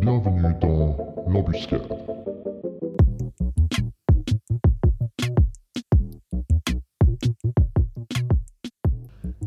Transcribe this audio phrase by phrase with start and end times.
[0.00, 0.96] Bienvenue dans
[1.28, 1.82] l'embuscade.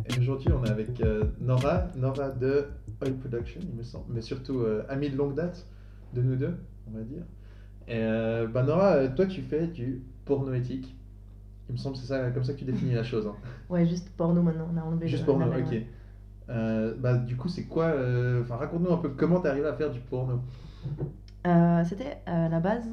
[0.06, 2.66] Et aujourd'hui, on est avec euh, Nora, Nora de
[3.02, 5.66] Oil Production, il me semble, mais surtout euh, amie de longue date
[6.14, 6.56] de nous deux,
[6.88, 7.24] on va dire.
[7.88, 10.96] Et euh, bah Nora, euh, toi, tu fais du porno éthique.
[11.70, 13.26] Il me semble que c'est ça, comme ça que tu définis la chose.
[13.28, 13.36] hein.
[13.70, 15.54] Ouais, juste porno maintenant, on a enlevé Juste le porno, ok.
[15.72, 15.88] ouais.
[16.50, 19.74] Euh, bah du coup, c'est quoi euh, Enfin, raconte-nous un peu comment t'es arrivé à
[19.74, 20.40] faire du porno.
[21.48, 22.88] Euh, c'était à la base,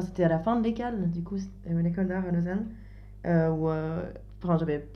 [0.00, 2.66] c'était à la fin de l'école, du coup, une école d'art à Lausanne,
[3.24, 4.86] où enfin, j'avais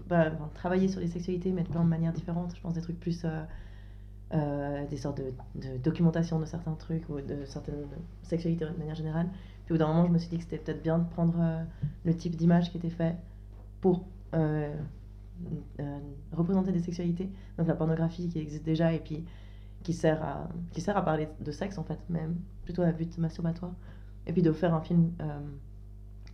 [0.55, 2.55] travaillé sur les sexualités, mais de plein de manières différentes.
[2.55, 3.25] Je pense des trucs plus.
[4.33, 7.87] des sortes de, documentation de certains trucs ou de certaines
[8.23, 9.29] sexualités de manière générale.
[9.65, 11.65] Puis au bout d'un moment, je me suis dit que c'était peut-être bien de prendre
[12.05, 13.15] le type d'image qui était fait
[13.81, 14.05] pour
[15.81, 15.99] euh,
[16.33, 19.25] représenter des sexualités, donc la pornographie qui existe déjà et puis
[19.83, 23.17] qui sert à, qui sert à parler de sexe en fait, même plutôt à but
[23.19, 23.73] masturbatoire.
[24.27, 25.39] Et puis de faire un film euh,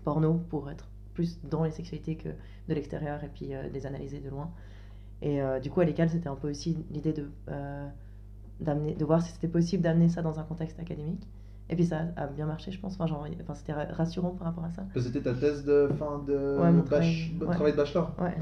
[0.04, 2.28] porno pour être plus dans les sexualités que
[2.68, 4.50] de l'extérieur et puis euh, les analyser de loin.
[5.22, 7.28] Et euh, du coup, à l'école, c'était un peu aussi l'idée de,
[8.60, 11.26] d'amener, de voir si c'était possible d'amener ça dans un contexte académique.
[11.68, 12.94] Et puis ça a bien marché, je pense.
[12.94, 14.84] Enfin, genre, enfin, c'était ra- rassurant par rapport à ça.
[14.96, 17.54] C'était ta thèse de fin de Ouais, mon bach- travail, de ouais.
[17.54, 18.12] travail de bachelor?
[18.20, 18.36] Ouais.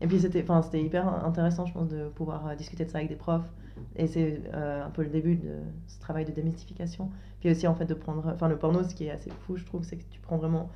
[0.00, 2.98] Et puis c'était, enfin, c'était hyper intéressant, je pense, de pouvoir euh, discuter de ça
[2.98, 3.48] avec des profs.
[3.96, 5.54] Et c'est euh, un peu le début de
[5.88, 7.10] ce travail de démystification.
[7.40, 8.24] Puis aussi, en fait, de prendre.
[8.32, 10.70] Enfin, le porno, ce qui est assez fou, je trouve, c'est que tu prends vraiment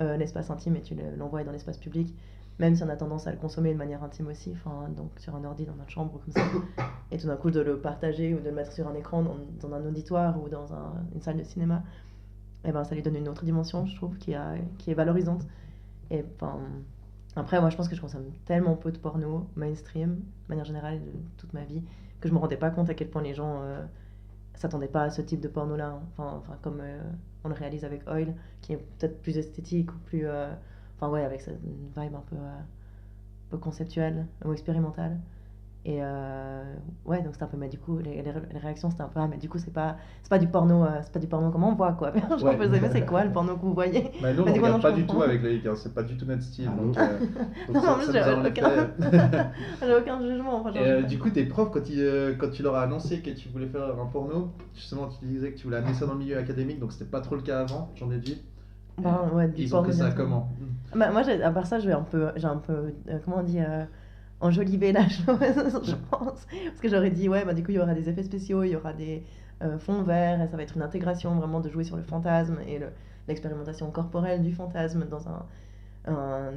[0.00, 2.14] euh, l'espace intime et tu le- l'envoies dans l'espace public.
[2.58, 5.34] Même si on a tendance à le consommer de manière intime aussi, enfin, donc sur
[5.36, 6.42] un ordi dans notre chambre comme ça.
[7.12, 9.36] Et tout d'un coup, de le partager ou de le mettre sur un écran dans,
[9.60, 11.82] dans un auditoire ou dans un- une salle de cinéma,
[12.64, 15.42] et ben, ça lui donne une autre dimension, je trouve, qui, a, qui est valorisante.
[16.10, 16.58] Et enfin,
[17.36, 21.00] après, moi, je pense que je consomme tellement peu de porno mainstream, de manière générale,
[21.00, 21.82] de toute ma vie,
[22.20, 23.84] que je me rendais pas compte à quel point les gens euh,
[24.54, 25.88] s'attendaient pas à ce type de porno-là.
[25.90, 26.02] hein.
[26.12, 27.00] Enfin, enfin, comme euh,
[27.44, 30.26] on le réalise avec Oil, qui est peut-être plus esthétique ou plus.
[30.26, 30.52] euh,
[30.96, 32.64] Enfin, ouais, avec cette vibe un peu, un
[33.50, 35.18] peu conceptuelle ou expérimentale.
[35.88, 36.64] Et euh,
[37.04, 39.08] ouais, donc c'était un peu, mais du coup, les, les, ré- les réactions c'était un
[39.08, 41.28] peu, ah, mais du coup, c'est pas, c'est pas du porno, euh, c'est pas du
[41.28, 42.10] porno comme on voit, quoi.
[42.38, 42.56] Je Ouais.
[42.56, 44.10] me disais, mais c'est quoi le porno que vous voyez?
[44.20, 46.16] Bah, nous, on Bah, regarde non, pas du tout avec Loïc, hein, c'est pas du
[46.16, 46.68] tout notre style.
[46.68, 47.18] Ah donc, euh,
[47.68, 50.56] donc Non, ça- en plus, ça j'ai aucun- aucun jugement.
[50.56, 53.20] Enfin, Et euh, du coup, tes profs, quand, ils, euh, quand tu leur as annoncé
[53.20, 56.14] que tu voulais faire un porno, justement, tu disais que tu voulais amener ça dans
[56.14, 58.42] le milieu académique, donc c'était pas trop le cas avant, j'en ai dit.
[58.98, 60.50] Ben, ouais, du Ils ont pris ça comment?
[60.96, 63.42] Bah, moi, j'ai- à part ça, j'ai un peu, j'ai un peu, euh, comment on
[63.44, 63.84] dit, euh,
[64.40, 66.46] enjolivé la chose, je pense.
[66.66, 68.70] Parce que j'aurais dit, ouais, bah, du coup, il y aura des effets spéciaux, il
[68.70, 69.24] y aura des
[69.62, 72.58] euh, fonds verts, et ça va être une intégration vraiment de jouer sur le fantasme
[72.66, 72.90] et le-
[73.28, 75.46] l'expérimentation corporelle du fantasme dans un,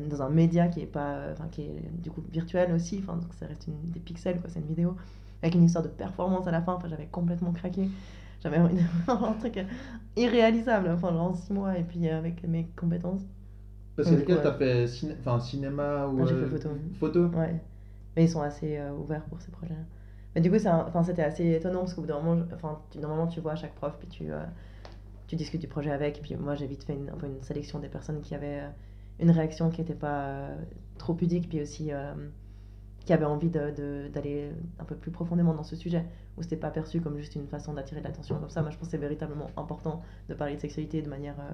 [0.10, 3.68] dans un média qui est pas, qui est du coup virtuel aussi, donc ça reste
[3.68, 4.96] une, des pixels, c'est une vidéo,
[5.42, 7.90] avec une histoire de performance à la fin, j'avais complètement craqué.
[8.44, 8.58] J'avais
[9.08, 9.60] un truc
[10.16, 13.22] irréalisable, enfin, en 6 mois, et puis euh, avec mes compétences.
[14.00, 14.44] Parce que Donc, lesquels ouais.
[14.44, 14.86] t'as fait
[15.20, 16.22] enfin, cinéma ou.
[16.22, 16.70] Ah, j'ai fait euh, photo.
[17.00, 17.56] Photo Ouais,
[18.16, 19.76] mais ils sont assez euh, ouverts pour ces projets.
[20.36, 22.56] Mais du coup, c'est un- enfin, c'était assez étonnant parce qu'au bout d'un moment, je-
[22.56, 24.40] enfin, tu, normalement, tu vois chaque prof, puis tu, euh,
[25.28, 26.18] tu discutes du projet avec.
[26.20, 28.62] Et puis moi, j'ai vite fait une, un peu une sélection des personnes qui avaient
[29.20, 30.48] une réaction qui n'était pas
[30.98, 31.92] trop pudique, puis aussi
[33.06, 36.06] qui avaient envie d'aller un peu plus profondément dans ce sujet,
[36.38, 38.62] où c'était pas perçu comme juste une façon d'attirer de l'attention comme ça.
[38.62, 41.52] Moi, je pense que c'est véritablement important de parler de sexualité de manière euh,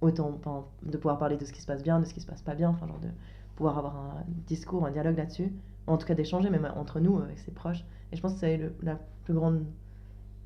[0.00, 0.40] autant,
[0.82, 2.54] de pouvoir parler de ce qui se passe bien, de ce qui se passe pas
[2.54, 3.08] bien, enfin, genre de
[3.56, 5.52] pouvoir avoir un discours, un dialogue là-dessus,
[5.86, 7.84] en tout cas d'échanger même entre nous, avec ses proches.
[8.12, 9.64] Et je pense que c'est la plus grande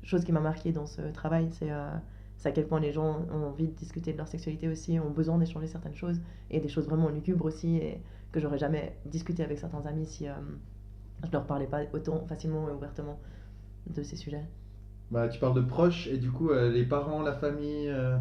[0.03, 1.89] chose qui m'a marqué dans ce travail, c'est euh,
[2.37, 5.09] c'est à quel point les gens ont envie de discuter de leur sexualité aussi, ont
[5.09, 6.19] besoin d'échanger certaines choses,
[6.51, 8.01] et des choses vraiment lugubres aussi, et
[8.31, 10.33] que j'aurais jamais discuté avec certains amis si euh,
[11.23, 13.19] je leur parlais pas autant facilement et ouvertement
[13.89, 14.43] de ces sujets.
[15.11, 18.17] Bah, tu parles de proches et du coup, euh, les parents, la famille, euh,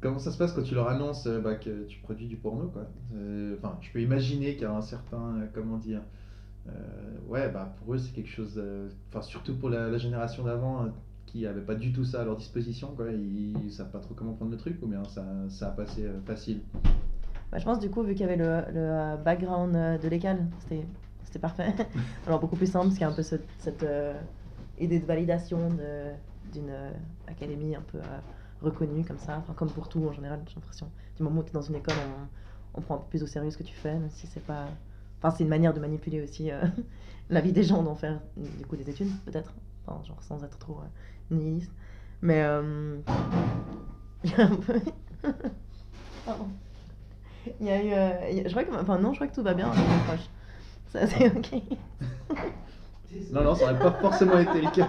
[0.00, 2.68] comment ça se passe quand tu leur annonces euh, bah, que tu produis du porno,
[2.68, 2.86] quoi?
[3.14, 6.02] Euh, Enfin, je peux imaginer qu'il y a un certain, euh, comment dire,
[7.28, 8.60] ouais, bah pour eux c'est quelque chose,
[9.08, 10.86] enfin surtout pour la, la génération d'avant
[11.26, 13.10] qui avait pas du tout ça à leur disposition, quoi.
[13.10, 16.04] Ils, ils savent pas trop comment prendre le truc ou bien ça, ça a passé
[16.04, 16.60] euh, facile?
[17.50, 19.72] Bah, je pense du coup, vu qu'il y avait le, le, background
[20.02, 20.84] de l'école, c'était
[21.24, 21.74] c'était parfait.
[22.26, 24.14] Alors beaucoup plus simple, parce qu'il y a un peu ce- cette euh,
[24.78, 26.12] idée de validation de-
[26.52, 26.90] d'une euh,
[27.26, 27.98] académie un peu
[28.62, 30.90] reconnue comme ça, enfin comme pour tout en général, j'ai l'impression.
[31.16, 31.94] Du moment où tu es dans une école,
[32.74, 34.44] on, on prend un peu plus au sérieux ce que tu fais, même si c'est
[34.44, 34.66] pas...
[35.18, 36.62] Enfin, c'est une manière de manipuler aussi euh,
[37.30, 39.52] la vie des gens, d'en faire du coup des études, peut-être.
[39.86, 41.72] Enfin, genre sans être trop euh, nihiliste.
[42.22, 42.42] Mais...
[42.42, 42.98] euh,
[44.24, 44.80] il y a un peu...
[46.24, 46.48] Pardon.
[47.60, 48.42] Il y a eu.
[48.44, 48.74] je crois que.
[48.74, 49.70] Enfin, non, je crois que tout va bien
[50.06, 50.28] proches.
[50.88, 51.62] Ça, c'est ok.
[53.30, 54.88] Non, non, ça aurait pas forcément été le cas.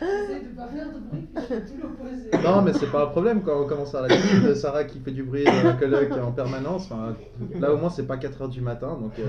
[0.00, 2.44] J'essaie de pas faire de bruit, puis je fais tout l'opposé.
[2.44, 5.10] Non, mais c'est pas un problème quand on commence à l'habitude de Sarah qui fait
[5.10, 6.84] du bruit dans la coloc en permanence.
[6.90, 7.16] Enfin,
[7.58, 9.24] là, au moins, c'est pas 4h du matin, donc euh,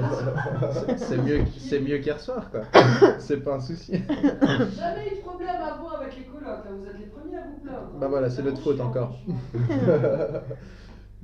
[0.71, 2.61] c'est- c'est mieux, c'est mieux qu'hier soir, quoi.
[3.19, 3.93] C'est pas un souci.
[3.93, 7.59] Jamais eu de problème avant avec les colocs, hein, vous êtes les premiers à vous
[7.65, 7.89] plaindre.
[7.99, 9.19] Bah voilà, c'est notre faute encore.
[9.53, 9.93] franchement.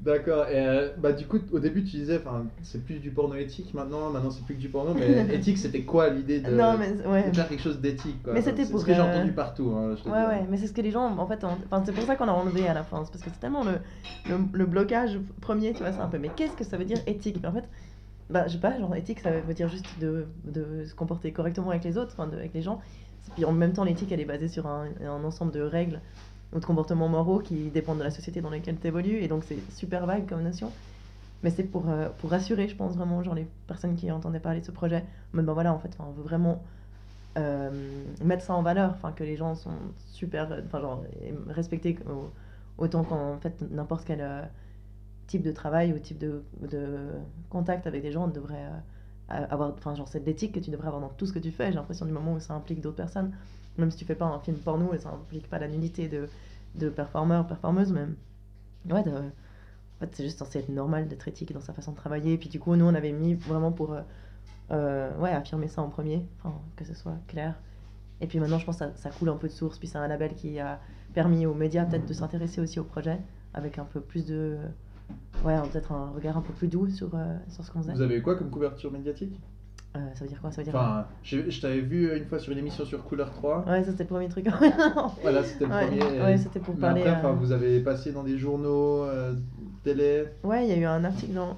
[0.04, 3.36] D'accord, et euh, bah du coup, au début, tu disais, enfin, c'est plus du porno
[3.36, 6.78] éthique maintenant, maintenant c'est plus que du porno, mais éthique, c'était quoi l'idée de, Non,
[6.78, 7.30] mais ouais.
[7.30, 8.34] de faire quelque chose d'éthique, quoi?
[8.34, 10.28] Mais c'était C'est pour, ce que j'ai entendu partout, hein, je te Ouais, dis.
[10.28, 12.34] ouais, mais c'est ce que les gens, en fait, enfin, c'est pour ça qu'on a
[12.34, 13.06] enlevé à la fin.
[13.06, 13.80] C'est parce que c'est tellement le,
[14.30, 17.00] le, le blocage premier, tu vois, c'est un peu, mais qu'est-ce que ça veut dire
[17.08, 17.38] éthique?
[17.42, 17.64] Mais en fait,
[18.30, 21.70] bah, je sais pas, genre éthique, ça veut dire juste de, de se comporter correctement
[21.70, 22.82] avec les autres, enfin, avec les gens.
[23.36, 26.02] Puis en même temps, l'éthique, elle est basée sur un, un ensemble de règles
[26.54, 29.44] ou de comportements moraux qui dépendent de la société dans laquelle tu évolues, et donc
[29.44, 30.74] c'est super vague comme notion.
[31.44, 34.62] Mais c'est pour, euh, pour rassurer, je pense vraiment, genre les personnes qui entendaient parler
[34.62, 35.06] de ce projet.
[35.34, 36.64] Mais ben voilà, en fait, on veut vraiment
[37.38, 41.06] euh, mettre ça en valeur, enfin que les gens sont super, euh, enfin genre
[41.48, 42.34] respectés au-
[42.78, 44.22] autant qu'en fait n'importe quel
[45.28, 47.10] type de travail ou type de, de
[47.50, 48.66] contact avec des gens devrait
[49.32, 51.40] euh, avoir, enfin genre c'est de l'éthique que tu devrais avoir dans tout ce que
[51.40, 51.68] tu fais.
[51.68, 53.34] J'ai l'impression du moment où ça implique d'autres personnes,
[53.78, 56.28] même si tu fais pas un film porno et ça implique pas la nudité de,
[56.76, 58.16] de performeurs, performeuses, même.
[58.90, 62.34] Ouais, en fait, c'est juste censé être normal d'être éthique dans sa façon de travailler.
[62.34, 64.02] Et puis du coup, nous, on avait mis vraiment pour euh,
[64.72, 66.26] euh, ouais, affirmer ça en premier,
[66.76, 67.56] que ce soit clair.
[68.22, 69.78] Et puis maintenant, je pense que ça, ça coule un peu de source.
[69.78, 70.80] Puis c'est un label qui a
[71.14, 73.20] permis aux médias peut-être de s'intéresser aussi au projet
[73.54, 74.58] avec un peu plus de.
[75.44, 77.94] Ouais, peut-être un regard un peu plus doux sur, euh, sur ce qu'on faisait.
[77.94, 79.40] Vous avez eu quoi comme couverture médiatique?
[79.96, 80.76] Euh, ça veut dire quoi Ça veut dire.
[80.76, 83.64] Enfin, je t'avais vu une fois sur une émission sur Couleur 3.
[83.68, 84.48] Ouais, ça c'était le premier truc.
[85.22, 86.22] Voilà, c'était le Ouais, premier.
[86.22, 89.34] ouais, c'était pour Mais parler, Après, enfin, euh, vous avez passé dans des journaux, euh,
[89.84, 90.26] télé.
[90.44, 91.58] Ouais, il y a eu un article dans.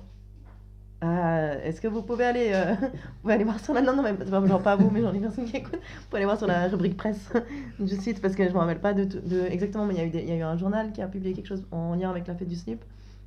[1.01, 2.87] Ah, est-ce que vous pouvez aller, euh, vous
[3.21, 3.81] pouvez aller voir sur la.
[3.81, 5.75] Non, non, mais enfin, genre pas vous, mais genre les personnes qui écoutent.
[5.75, 7.31] Vous pouvez aller voir sur la rubrique presse
[7.79, 10.05] du site parce que je me rappelle pas de, de exactement, mais il y, a
[10.05, 12.27] eu des- y a eu un journal qui a publié quelque chose en lien avec
[12.27, 12.83] la fête du slip.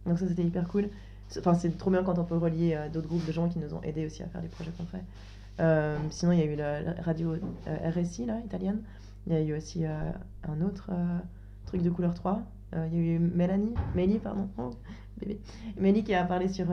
[0.07, 0.89] Donc ça, c'était hyper cool.
[1.29, 3.59] C'est- Enfin, c'est trop bien quand on peut relier euh, d'autres groupes de gens qui
[3.59, 5.03] nous ont aidés aussi à faire les projets qu'on fait.
[5.61, 8.81] Euh, sinon, il y a eu la, la radio euh, RSI, là, italienne.
[9.27, 10.91] Il y a eu aussi un autre
[11.67, 12.41] truc de couleur 3.
[12.75, 14.71] Euh, il y a eu Mélanie, Mélie, pardon, oh,
[15.21, 15.39] bébé.
[15.79, 16.67] Mélie qui a parlé sur,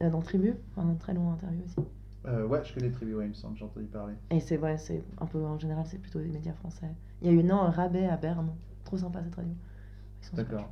[0.00, 1.76] dans Tribu, un très long interview aussi.
[2.24, 4.14] Ouais, je connais Tribu, ouais, il me semble, j'ai entendu parler.
[4.30, 6.86] Et c'est ouais, c'est un peu en général, c'est plutôt des médias français.
[7.20, 8.50] Il y a eu non, Rabais à Berne,
[8.84, 9.52] trop sympa cette radio.
[10.32, 10.70] D'accord.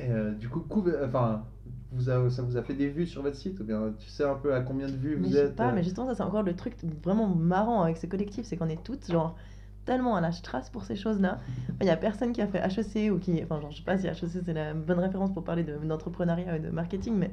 [0.00, 1.44] Et euh, du coup, couve- enfin,
[1.92, 4.24] vous a- ça vous a fait des vues sur votre site ou bien tu sais
[4.24, 6.06] un peu à combien de vues Mais vous je sais êtes pas, euh, mais justement,
[6.08, 9.36] ça c'est encore le truc vraiment marrant avec ce collectif, c'est qu'on est toutes genre
[9.84, 11.40] tellement à la strasse pour ces choses-là.
[11.80, 13.98] Il y a personne qui a fait HEC ou qui, enfin, genre, je sais pas
[13.98, 17.30] si HEC c'est la bonne référence pour parler de- d'entrepreneuriat et de marketing, mais,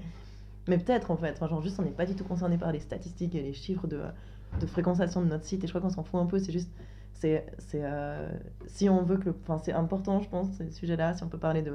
[0.67, 1.31] mais peut-être en fait.
[1.33, 3.85] Enfin, genre, juste on n'est pas du tout concerné par les statistiques et les chiffres
[3.87, 3.99] de,
[4.59, 6.39] de fréquentation de notre site, et je crois qu'on s'en fout un peu.
[6.39, 6.71] C'est juste,
[7.13, 8.27] c'est, c'est, euh,
[8.65, 11.37] si on veut que, le- enfin, c'est important, je pense, ces sujets-là, si on peut
[11.39, 11.73] parler de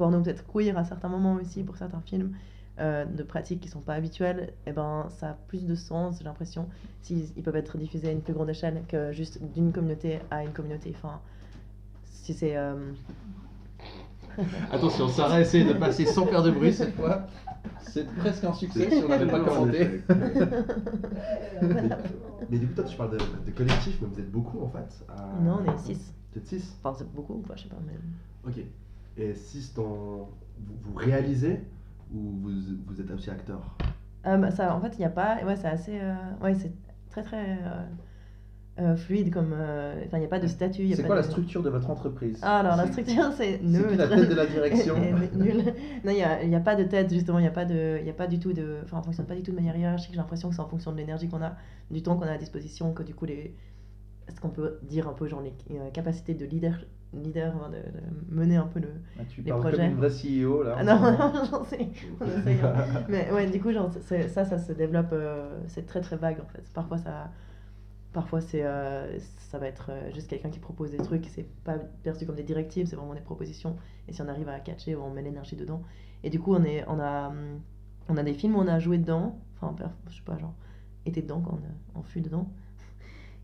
[0.00, 2.32] porno peut-être queer à certains moments aussi pour certains films
[2.78, 6.24] euh, de pratiques qui sont pas habituelles, et ben ça a plus de sens, j'ai
[6.24, 6.66] l'impression,
[7.02, 10.42] s'ils ils peuvent être diffusés à une plus grande échelle que juste d'une communauté à
[10.42, 10.94] une communauté.
[10.96, 11.20] Enfin,
[12.06, 12.56] si c'est.
[12.56, 12.92] euh,
[14.72, 17.26] Attention, Sarah essaie de passer sans faire de bruit cette fois.
[17.82, 20.00] C'est presque un succès si on n'avait pas commenté.
[21.60, 21.90] mais,
[22.48, 25.04] mais du coup, toi, tu parles de, de collectif, mais vous êtes beaucoup en fait.
[25.08, 26.14] à- Non, on est 6.
[26.32, 27.76] Vous êtes 6 Enfin, c'est beaucoup ou pas, je sais pas.
[27.86, 27.98] Mais...
[28.50, 28.64] Ok.
[29.20, 30.30] Et 6 dans.
[30.58, 31.60] Vous, vous réalisez
[32.12, 32.50] ou vous,
[32.86, 33.76] vous êtes aussi acteur?
[34.26, 35.38] Euh, bah, ça, en fait, il n'y a pas.
[35.44, 35.98] Ouais, c'est assez.
[36.00, 36.72] euh, Ouais, c'est
[37.10, 37.84] très très euh,
[38.80, 39.52] euh, fluide comme.
[39.52, 40.88] Enfin, il n'y a pas de statut.
[40.94, 42.40] C'est quoi de- la structure de votre entreprise?
[42.42, 43.96] Ah, alors la structure, c'est neutre.
[43.96, 44.96] la tête de la direction?
[45.34, 45.64] Nul.
[46.04, 47.98] Non, il n'y a, y a pas de tête, justement, il n'y a, pas de-
[48.02, 48.78] il a pas du tout de.
[48.84, 50.12] Enfin, on fonctionne pas du tout de manière hiérarchique.
[50.12, 51.56] J'ai l'impression que c'est en fonction de l'énergie qu'on a,
[51.90, 53.54] du temps qu'on a à disposition, que du coup, les.
[54.30, 56.78] Est-ce qu'on peut dire un peu, genre, les euh, capacités de leader,
[57.12, 58.88] leader hein, de, de mener un peu le.
[59.18, 59.76] Ah, Tu les projets?
[59.76, 60.76] comme une vraie CEO là.
[60.78, 61.88] Ah non, non, j'en sais.
[62.20, 62.58] On essaye.
[63.08, 63.90] Mais ouais, du coup, genre,
[64.28, 65.08] ça, ça se développe.
[65.12, 66.62] euh, c'est très très vague en fait.
[66.72, 67.30] Parfois, ça.
[68.12, 72.26] Parfois, c'est, euh, ça va être juste quelqu'un qui propose des trucs, c'est pas perçu
[72.26, 73.76] comme des directives, c'est vraiment des propositions.
[74.08, 75.82] Et si on arrive à catcher, on met l'énergie dedans.
[76.24, 77.32] Et du coup, on, est, on, a,
[78.08, 79.76] on a des films où on a joué dedans, enfin,
[80.08, 80.54] je sais pas, genre,
[81.06, 81.60] été dedans quand
[81.94, 82.50] on, on fut dedans.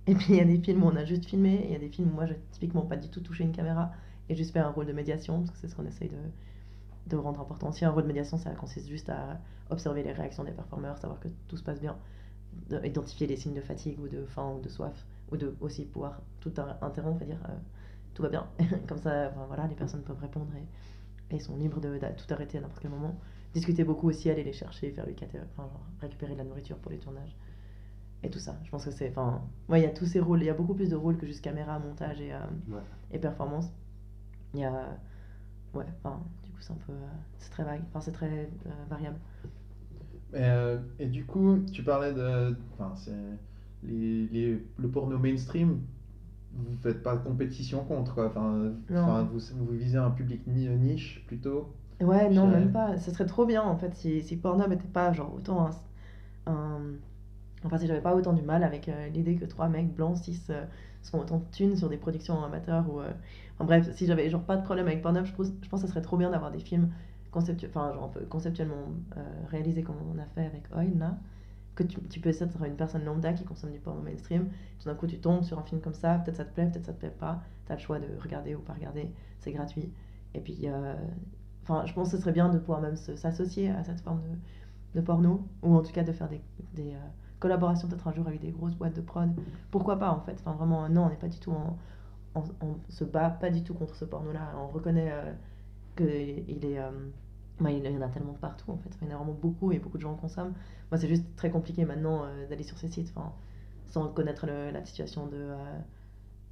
[0.07, 1.75] Et puis, il y a des films où on a juste filmé, et il y
[1.77, 3.91] a des films où moi, j'ai typiquement pas du tout touché une caméra
[4.29, 6.17] et juste fait un rôle de médiation, parce que c'est ce qu'on essaye de,
[7.09, 7.73] de rendre important.
[7.73, 11.21] Si un rôle de médiation, ça consiste juste à observer les réactions des performeurs, savoir
[11.21, 11.97] que tout se passe bien,
[12.71, 15.85] de- identifier les signes de fatigue ou de faim ou de soif, ou de aussi
[15.87, 17.55] pouvoir tout interrompre et dire euh,
[18.15, 18.47] tout va bien.
[18.89, 20.53] Comme ça, voilà, les personnes peuvent répondre
[21.31, 23.19] et, et sont libres de, tout arrêter à n'importe quel moment.
[23.55, 25.07] Discuter beaucoup aussi, aller les chercher, faire
[25.57, 27.37] genre, récupérer de la nourriture pour les tournages.
[28.23, 28.57] Et tout ça.
[28.65, 29.11] Je pense que c'est.
[29.11, 30.43] Enfin, ouais, il y a tous ces rôles.
[30.43, 32.81] Il y a beaucoup plus de rôles que juste caméra, montage et, euh, Ouais.
[33.13, 33.67] et performance.
[34.55, 34.99] Il y a.
[35.75, 36.93] Ouais, enfin, du coup, c'est un peu.
[36.93, 37.07] euh,
[37.39, 37.83] c'est très vague.
[37.91, 39.19] Enfin, c'est très euh, variable.
[40.33, 42.57] Et, euh, et du coup, tu parlais de.
[42.75, 43.13] Enfin, c'est.
[43.83, 45.81] Les, les- le porno mainstream,
[46.55, 48.27] vous faites pas de compétition contre, quoi.
[48.29, 48.73] Enfin,
[49.31, 51.73] vous, vous visez un public ni- niche plutôt.
[52.01, 52.97] Ouais, non, même pas.
[52.99, 55.71] Ce serait trop bien en fait si, si Pornhub était pas genre autant un.
[56.47, 56.81] un-
[57.67, 60.41] Enfin, si j'avais pas autant du mal avec euh, l'idée que trois mecs blancs, cis,
[60.51, 60.65] euh,
[61.03, 63.01] se autant de thunes sur des productions amateurs ou.
[63.01, 63.11] euh,
[63.55, 65.87] Enfin bref, si j'avais genre pas de problème avec Pornhub, je pense, je pense que
[65.87, 66.91] ça serait trop bien d'avoir des films
[67.31, 67.69] conceptu...
[67.75, 68.85] genre conceptuellement
[69.17, 71.17] euh, réalisés comme on a fait avec Oil là.
[71.75, 74.49] Que tu, tu peux être une personne lambda qui consomme du porno mainstream,
[74.81, 76.87] tout d'un coup tu tombes sur un film comme ça, peut-être ça te plaît, peut-être
[76.87, 79.91] ça te plaît pas, t'as le choix de regarder ou pas regarder, c'est gratuit.
[80.35, 80.95] Et puis, euh,
[81.63, 85.01] enfin, je pense que ce serait bien de pouvoir même s'associer à cette forme de,
[85.01, 86.95] de porno, ou en tout cas de faire des,
[87.41, 89.31] collaborations peut-être un jour avec des grosses boîtes de prod.
[89.71, 91.77] Pourquoi pas en fait Enfin, vraiment, non, on n'est pas du tout en.
[92.35, 94.53] On, on se bat pas du tout contre ce porno-là.
[94.59, 95.33] On reconnaît euh,
[95.97, 96.79] qu'il est.
[97.61, 98.91] bah, il y en a tellement partout en fait.
[99.01, 100.55] Il y en a vraiment beaucoup et beaucoup de gens en consomment.
[100.91, 103.33] Moi, c'est juste très compliqué maintenant euh, d'aller sur ces sites enfin,
[103.87, 105.79] sans connaître la situation de, euh,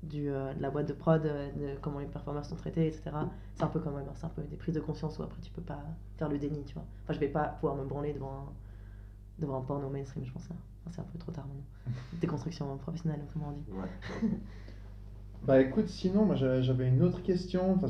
[0.02, 3.10] du, de la boîte de prod, de comment les performeurs sont traités, etc.
[3.54, 5.50] C'est un peu comme ouais, c'est un peu des prises de conscience où après tu
[5.52, 5.82] peux pas
[6.16, 6.86] faire le déni, tu vois.
[7.02, 8.52] Enfin, je vais pas pouvoir me branler devant un,
[9.38, 10.48] devant un porno mainstream, je pense.
[10.48, 10.56] Là.
[10.90, 11.96] C'est un peu trop tard maintenant.
[12.20, 13.64] Déconstruction professionnelle, comment on dit.
[13.78, 14.28] Ouais.
[15.46, 17.74] Bah écoute, sinon, moi j'avais une autre question.
[17.74, 17.88] Enfin,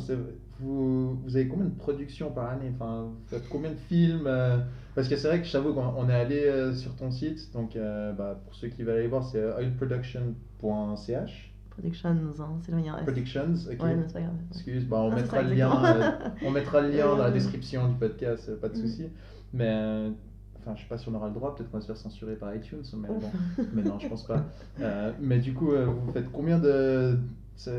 [0.58, 2.72] vous, vous avez combien de productions par année?
[2.74, 4.24] Enfin, vous faites combien de films?
[4.26, 4.58] euh,
[4.96, 7.76] Parce que c'est vrai que j'avoue qu'on on est allé euh, sur ton site, donc
[7.76, 11.50] euh, bah, pour ceux qui veulent aller voir, c'est oilproduction.ch.
[11.70, 12.94] Productions, hein, c'est le lien.
[13.02, 13.82] Productions, ok.
[13.82, 14.34] Ouais, mais c'est pas grave.
[14.52, 16.10] Excuse, bah, on, Non, c'est mettra ça, le lien, euh,
[16.42, 18.80] on mettra le lien dans la description du podcast, pas de Mhm.
[18.80, 19.08] souci.
[19.52, 20.10] Mais euh,
[20.64, 22.36] enfin, je sais pas si on aura le droit, peut-être qu'on va se faire censurer
[22.36, 23.30] par iTunes, mais bon,
[23.74, 24.44] mais non, je pense pas.
[24.80, 27.18] Euh, mais du coup, euh, vous faites combien de.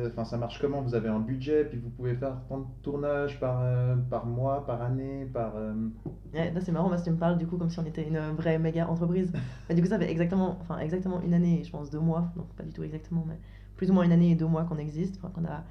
[0.07, 0.81] Enfin, ça marche comment?
[0.81, 4.65] Vous avez un budget, puis vous pouvez faire tant de tournages par, euh, par mois,
[4.65, 5.53] par année, par.
[6.33, 8.19] Ouais, c'est marrant parce que tu me parles du coup comme si on était une
[8.37, 9.33] vraie méga entreprise.
[9.67, 12.31] Mais du coup ça fait exactement, enfin exactement une année et je pense deux mois,
[12.35, 13.37] donc pas du tout exactement, mais
[13.75, 15.63] plus ou moins une année et deux mois qu'on existe, qu'on a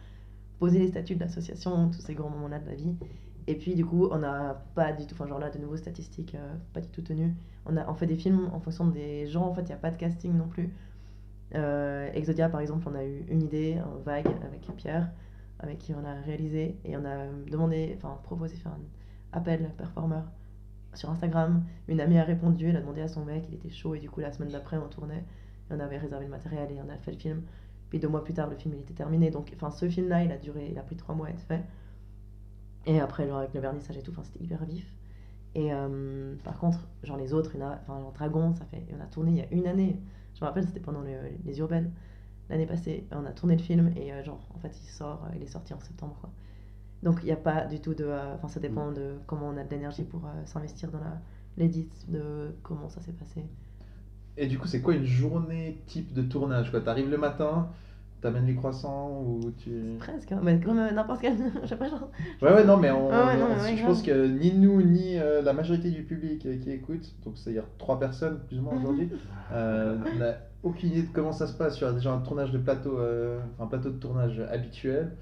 [0.59, 2.95] posé les statuts de l'association, tous ces grands moments-là de la vie.
[3.47, 6.35] Et puis du coup on n'a pas du tout, enfin genre là de nouveaux statistiques
[6.35, 7.35] euh, pas du tout tenues.
[7.67, 9.77] On, a, on fait des films en fonction des gens, en fait il n'y a
[9.79, 10.73] pas de casting non plus.
[11.55, 15.11] Euh, Exodia par exemple on a eu une idée, un vague avec Pierre,
[15.59, 20.25] avec qui on a réalisé et on a demandé, enfin proposé faire un appel performeur
[20.95, 21.65] sur Instagram.
[21.89, 24.09] Une amie a répondu, elle a demandé à son mec, il était chaud et du
[24.09, 25.25] coup la semaine d'après on tournait
[25.71, 27.43] et on avait réservé le matériel et on a fait le film.
[27.91, 30.25] Puis deux mois plus tard le film il était terminé donc enfin ce film là
[30.25, 31.63] il a duré, il a pris trois mois à être fait.
[32.87, 34.87] Et après genre avec le vernissage et tout, c'était hyper vif.
[35.55, 38.65] Et euh, par contre genre les autres, il y en a, enfin genre Dragon ça
[38.67, 39.99] fait, on a tourné il y a une année.
[40.35, 41.93] Je me rappelle c'était pendant le- les urbaines
[42.51, 43.07] l'année passée.
[43.13, 45.47] On a tourné le film et euh, genre en fait il sort, euh, il est
[45.49, 46.31] sorti en septembre quoi.
[47.03, 48.05] Donc il n'y a pas du tout de.
[48.07, 51.01] euh, Enfin, ça dépend de comment on a de l'énergie pour s'investir dans
[51.59, 53.45] l'édit, de comment ça s'est passé.
[54.37, 56.81] Et du coup, c'est quoi une journée type de tournage, quoi?
[56.81, 57.69] T'arrives le matin,
[58.25, 59.71] t'amènes les croissants ou tu.
[59.99, 61.37] Presque, hein, mais comme n'importe quel.
[61.63, 62.11] Je sais pas, genre.
[62.43, 64.53] Ouais, ouais, non, mais on, Ah ouais, non, on- mais ouais, je pense que ni
[64.53, 68.59] nous, ni euh, la majorité du public euh, qui écoute, donc c'est-à-dire trois personnes plus
[68.59, 69.11] ou moins aujourd'hui,
[69.53, 72.99] euh, n'a aucune idée de comment ça se passe sur déjà un tournage de plateau,
[73.61, 75.13] un plateau de tournage habituel,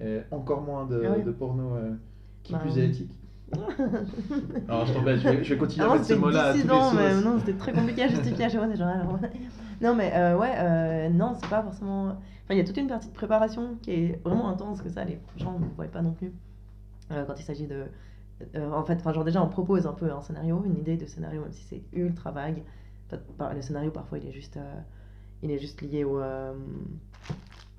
[0.00, 1.76] et encore moins de, Ah de porno
[2.42, 3.12] qui Bah, plus éthique.
[4.68, 6.92] Alors je t'embête, je vais, je vais continuer mettre ce mot-là à tous les dissident,
[6.92, 7.24] mais sauces.
[7.24, 8.68] non, c'était très compliqué à justifier à chaque fois.
[8.70, 9.18] c'est genre, alors,
[9.80, 12.06] Non, mais euh, ouais, euh, non, c'est pas forcément.
[12.08, 12.18] Enfin,
[12.50, 15.18] il y a toute une partie de préparation qui est vraiment intense, que ça, les
[15.36, 16.32] gens ne voient pas non plus.
[17.10, 17.84] Euh, quand il s'agit de.
[18.54, 21.06] euh, en fait, enfin, genre, déjà, on propose un peu un scénario, une idée de
[21.06, 22.62] scénario, même si c'est ultra vague.
[23.54, 24.58] Le scénario, parfois, il est juste,
[25.42, 26.52] il est juste lié au, à,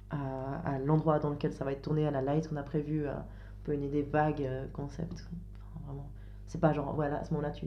[0.10, 3.18] à l'endroit dans lequel ça va être tourné, à la light qu'on a prévu, à
[3.20, 3.26] un
[3.64, 5.28] peu une idée vague, concept.
[5.90, 6.10] Vraiment.
[6.48, 7.66] C'est pas genre, voilà, à ce moment-là, tu,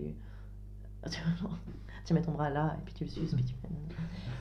[2.05, 3.69] tu, mets ton bras là, et puis tu le suces, puis tu mets...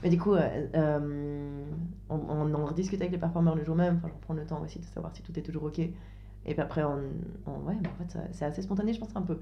[0.03, 1.63] Mais du coup, euh, euh,
[2.09, 4.61] on, on en rediscute avec les performeurs le jour même, enfin, je prends le temps
[4.61, 5.79] aussi de savoir si tout est toujours ok.
[5.79, 5.93] Et
[6.45, 6.99] puis après, on,
[7.45, 9.39] on- ouais, mais en fait, c'est assez spontané, je pense, un peu.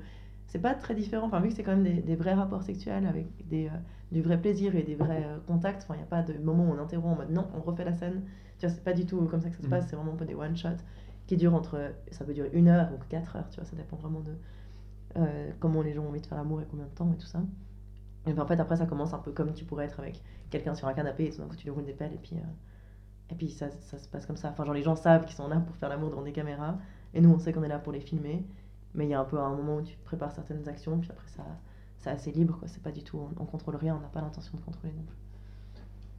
[0.48, 3.06] C'est pas très différent, enfin, vu que c'est quand même des, des vrais rapports sexuels
[3.06, 3.72] avec des, euh,
[4.12, 6.74] du vrai plaisir et des vrais contacts, enfin, il n'y a pas de moment où
[6.74, 8.24] on interrompt en mode non, on refait la scène.
[8.58, 9.70] Tu vois, c'est pas du tout comme ça que ça se Mhm.
[9.70, 10.84] passe, c'est vraiment un peu des one-shots
[11.30, 13.98] qui durent entre, ça peut durer une heure ou quatre heures, tu vois, ça dépend
[13.98, 14.34] vraiment de
[15.16, 17.28] euh, comment les gens ont envie de faire l'amour et combien de temps et tout
[17.28, 17.40] ça.
[18.26, 20.74] Et puis en fait, après, ça commence un peu comme tu pourrais être avec quelqu'un
[20.74, 22.42] sur un canapé et tout d'un coup, tu lui roules des pelles et puis, euh,
[23.30, 24.50] et puis ça, ça se passe comme ça.
[24.50, 26.80] Enfin, genre, les gens savent qu'ils sont là pour faire l'amour devant des caméras
[27.14, 28.44] et nous, on sait qu'on est là pour les filmer.
[28.96, 31.28] Mais il y a un peu un moment où tu prépares certaines actions, puis après,
[31.28, 31.44] ça,
[32.00, 32.68] c'est assez libre, quoi.
[32.68, 35.04] C'est pas du tout, on, on contrôle rien, on n'a pas l'intention de contrôler non
[35.04, 35.18] plus.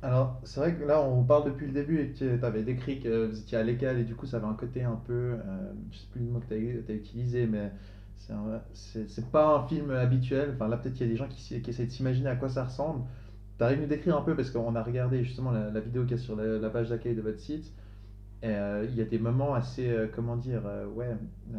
[0.02, 3.26] Alors, c'est vrai que là, on parle depuis le début et tu avais décrit que
[3.26, 5.12] vous étiez à l'école et du coup, ça avait un côté un peu.
[5.46, 7.70] Euh, je sais plus le mot que tu as, utilisé, mais
[8.16, 10.52] c'est un- c'est c'est pas un film habituel.
[10.54, 12.36] Enfin, là, peut-être qu'il y a des gens qui, s'y- qui essaient de s'imaginer à
[12.36, 13.04] quoi ça ressemble.
[13.58, 16.04] Tu arrives à nous décrire un peu parce qu'on a regardé justement la, la vidéo
[16.04, 17.72] qu'il y a sur la, la page d'accueil de votre site.
[18.42, 19.88] Et euh, il y a des moments assez.
[19.90, 21.16] euh, comment dire euh, Ouais.
[21.54, 21.58] euh,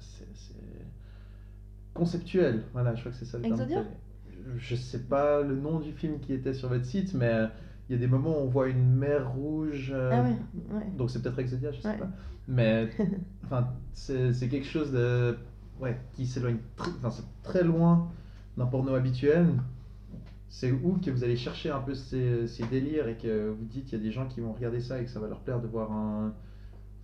[0.00, 0.54] c'est c'est
[1.94, 2.62] conceptuel.
[2.72, 3.60] Voilà, je crois que c'est ça le terme.
[3.60, 3.84] Exodia
[4.28, 7.48] Je- Je sais pas le nom du film qui était sur votre site, mais.
[7.90, 9.90] Il y a des moments où on voit une mer rouge.
[9.92, 10.36] euh, Ah ouais,
[10.78, 10.86] ouais.
[10.96, 11.98] Donc c'est peut-être Exodia, je sais Ouais.
[11.98, 12.08] pas.
[12.46, 12.88] Mais
[13.92, 15.36] c'est quelque chose de
[15.80, 16.90] ouais, qui s'éloigne très,
[17.42, 18.08] très loin
[18.56, 19.48] d'un porno habituel.
[20.48, 23.86] C'est où que vous allez chercher un peu ces, ces délires et que vous dites
[23.86, 25.60] qu'il y a des gens qui vont regarder ça et que ça va leur plaire
[25.60, 26.32] de voir un,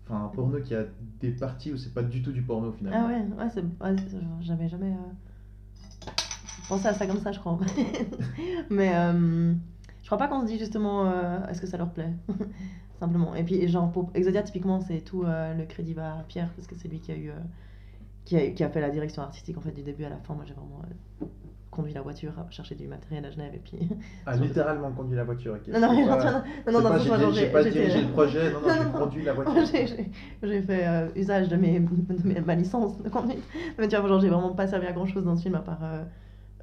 [0.05, 0.85] enfin, un porno qui a
[1.21, 3.09] des parties où c'est pas du tout du porno finalement.
[3.09, 3.53] Ah ouais,
[3.91, 3.97] ouais,
[4.41, 6.11] j'avais jamais euh,
[6.69, 7.59] pensé à ça comme ça, je crois.
[8.71, 9.53] Mais euh,
[10.07, 12.13] je crois pas qu'on se dit justement euh, est-ce que ça leur plaît,
[13.01, 13.35] simplement.
[13.35, 16.69] Et puis, genre, pour Exodia, typiquement, c'est tout euh, le crédit va à Pierre, parce
[16.69, 17.31] que c'est lui qui a eu.
[17.31, 17.35] euh,
[18.25, 20.35] qui, a, qui a fait la direction artistique en fait du début à la fin.
[20.35, 20.81] Moi j'ai vraiment
[21.23, 21.27] euh,
[21.71, 23.79] conduit la voiture à chercher du matériel à Genève et puis.
[24.27, 25.55] Ah, littéralement conduit la voiture.
[25.55, 25.69] ok.
[25.73, 26.33] non, non, non, pas-
[26.73, 28.99] non, non, non, j'ai pas dirigé le projet, non, non, Non, j'ai non, non.
[28.99, 29.65] conduit la voiture.
[30.43, 33.45] J'ai fait euh, usage de, mes, de mes- ma licence de conduite.
[33.79, 35.61] Mais tu vois, genre, j'ai vraiment pas servi à grand chose dans ce film à
[35.61, 36.03] part euh,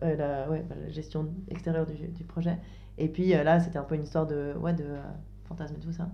[0.04, 2.58] euh, la, ouais, bah, la gestion extérieure du, du projet.
[2.98, 5.02] Et puis euh, là, c'était un peu une histoire de, ouais, de euh,
[5.46, 6.10] fantasme et tout ça.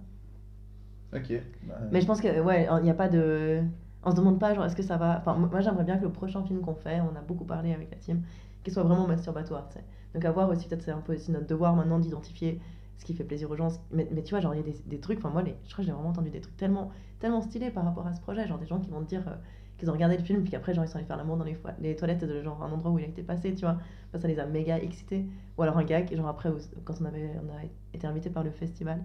[1.13, 1.33] Ok.
[1.63, 3.63] bah, Mais je pense que, ouais, il n'y a pas de.
[4.03, 5.17] On se demande pas, genre, est-ce que ça va.
[5.19, 7.89] Enfin, moi, j'aimerais bien que le prochain film qu'on fait, on a beaucoup parlé avec
[7.91, 8.23] la team,
[8.63, 9.83] qu'il soit vraiment masturbatoire, tu sais.
[10.13, 12.61] Donc, à voir aussi, peut-être, c'est un peu aussi notre devoir maintenant d'identifier
[12.97, 13.69] ce qui fait plaisir aux gens.
[13.91, 15.71] Mais, mais tu vois, genre, il y a des, des trucs, enfin, moi, les, je
[15.73, 18.47] crois que j'ai vraiment entendu des trucs tellement, tellement stylés par rapport à ce projet.
[18.47, 19.35] Genre, des gens qui vont te dire euh,
[19.79, 21.95] qu'ils ont regardé le film, puis qu'après, genre, ils sont allés faire l'amour dans les,
[21.95, 23.77] toilettes de genre un endroit où il a été passé, tu vois.
[24.09, 25.25] Enfin, ça les a méga excités.
[25.57, 26.49] Ou alors un gars, qui, genre, après,
[26.83, 29.03] quand on, avait, a été invité par le festival,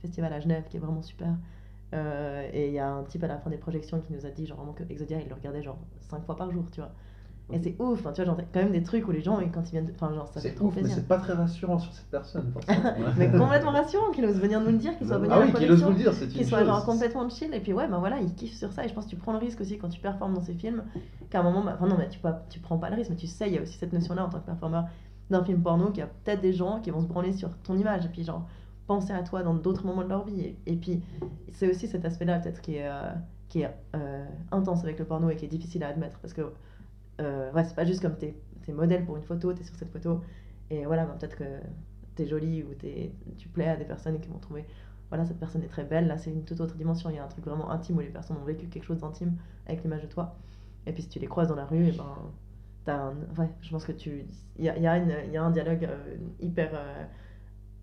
[0.00, 1.36] festival à Genève, qui est vraiment super.
[1.94, 4.30] Euh, et il y a un type à la fin des projections qui nous a
[4.30, 6.90] dit genre vraiment que Exodia il le regardait genre 5 fois par jour tu vois
[7.50, 9.62] et c'est ouf enfin, tu vois genre quand même des trucs où les gens quand
[9.68, 10.96] ils viennent de- enfin genre ça fait C'est trop ouf, mais plaisir.
[10.98, 12.94] c'est pas très rassurant sur cette personne, forcément.
[13.18, 15.52] mais complètement rassurant qu'il ose venir nous le dire qu'il soit venu à Ah oui,
[15.52, 16.68] qu'il ose vous le dire, c'est qu'il soit chose.
[16.68, 17.52] genre complètement chill.
[17.52, 18.84] Et puis ouais bah voilà il kiffe sur ça.
[18.84, 20.82] Et je pense que tu prends le risque aussi quand tu performes dans ces films
[21.30, 23.16] qu'à un moment bah, enfin non mais tu, pas, tu prends pas le risque mais
[23.16, 24.84] tu sais il y a aussi cette notion là en tant que performeur
[25.30, 27.76] d'un film porno qu'il y a peut-être des gens qui vont se branler sur ton
[27.76, 28.06] image.
[28.06, 28.46] Et puis genre
[28.86, 30.40] penser à toi dans d'autres moments de leur vie.
[30.40, 31.02] Et, et puis
[31.52, 33.10] c'est aussi cet aspect là peut-être qui est euh,
[33.48, 36.18] qui est euh, intense avec le porno et qui est difficile à admettre.
[36.20, 36.42] Parce que
[37.20, 38.34] euh, ouais c'est pas juste comme t'es
[38.66, 40.20] es modèle pour une photo t'es sur cette photo
[40.70, 41.44] et voilà bah, peut-être que
[42.14, 44.64] t'es jolie ou t'es tu plais à des personnes qui vont trouver
[45.12, 46.06] voilà, cette personne est très belle.
[46.06, 47.10] Là, c'est une toute autre dimension.
[47.10, 49.36] Il y a un truc vraiment intime où les personnes ont vécu quelque chose d'intime
[49.66, 50.38] avec l'image de toi.
[50.86, 52.32] Et puis, si tu les croises dans la rue, et ben,
[52.86, 53.10] t'as un...
[53.36, 54.24] ouais, je pense que tu.
[54.56, 54.96] Il y a, y, a
[55.26, 56.70] y a un dialogue euh, hyper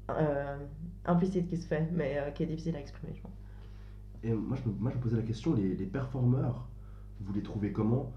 [0.10, 0.58] euh,
[1.06, 3.38] implicite qui se fait, mais qui est difficile à exprimer, je pense.
[4.24, 6.68] Et moi je, me, moi, je me posais la question, les, les performeurs,
[7.20, 8.12] vous les trouvez comment?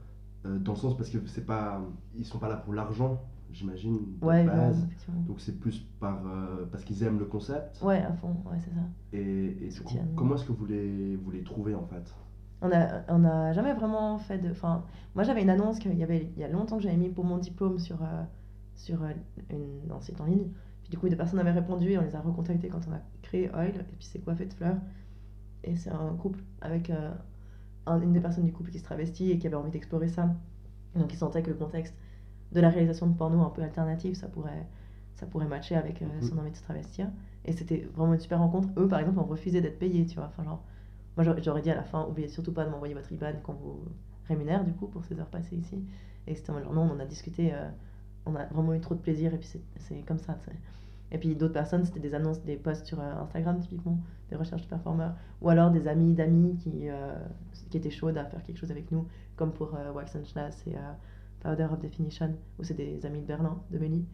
[0.45, 1.81] Euh, Dans le sens parce que c'est pas,
[2.17, 3.21] ils sont pas là pour l'argent,
[3.53, 4.87] j'imagine, de Ouais, base.
[5.27, 7.81] Donc c'est plus par, euh, parce qu'ils aiment le concept.
[7.83, 8.81] Ouais, à fond, ouais, c'est ça.
[9.13, 10.15] Et, et du coup, Soutiennent.
[10.17, 12.13] comment est-ce que vous les, vous les trouvez en fait?
[12.61, 14.51] On a, on a jamais vraiment fait de.
[14.51, 17.09] Enfin, moi j'avais une annonce qu'il y avait il y a longtemps que j'avais mis
[17.09, 18.23] pour mon diplôme sur, euh,
[18.75, 18.99] sur
[19.51, 20.49] une, un site en ligne.
[20.83, 23.01] Puis du coup, des personnes avaient répondu et on les a recontactés quand on a
[23.23, 23.75] créé Oil.
[23.79, 24.77] Et puis c'est coiffé de fleurs.
[25.65, 26.91] Et c'est un couple avec
[27.87, 30.35] un- une des personnes du couple qui se travestit et qui avait envie d'explorer ça.
[30.95, 31.95] Et donc ils sentaient que le contexte
[32.53, 34.67] de la réalisation de porno un peu alternative, ça pourrait,
[35.15, 36.23] ça pourrait matcher avec euh, Mhm.
[36.23, 37.09] son envie de se travestir.
[37.45, 38.69] Et c'était vraiment une super rencontre.
[38.77, 40.27] Eux, par exemple, ont refusé d'être payés, tu vois.
[40.27, 40.63] Enfin, genre,
[41.17, 43.81] moi, j'aurais- dit à la fin, oubliez surtout pas de m'envoyer votre IBAN qu'on vous
[44.29, 45.83] rémunère, du coup, pour ces heures passées ici.
[46.27, 47.69] Et c'était en genre, non, on a discuté, euh,
[48.27, 50.39] on a vraiment eu trop de plaisir, et puis c'est- comme ça.
[51.13, 53.99] Et puis d'autres personnes, c'était des annonces, des posts sur euh, Instagram, typiquement,
[54.31, 57.15] des recherches de performeurs, ou alors des amis d'amis qui, euh,
[57.71, 60.67] qui étaient chaudes à faire quelque chose avec nous, comme pour euh, Wax and Schlass
[60.67, 60.81] et euh,
[61.41, 64.07] Powder of Definition, où c'est des amis de Berlin, de Mélie,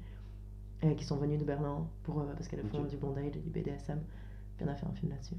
[0.97, 3.99] qui sont venus de Berlin pour, parce qu'elles font du bondage et du BDSM.
[4.57, 5.35] Puis on a fait un film là-dessus.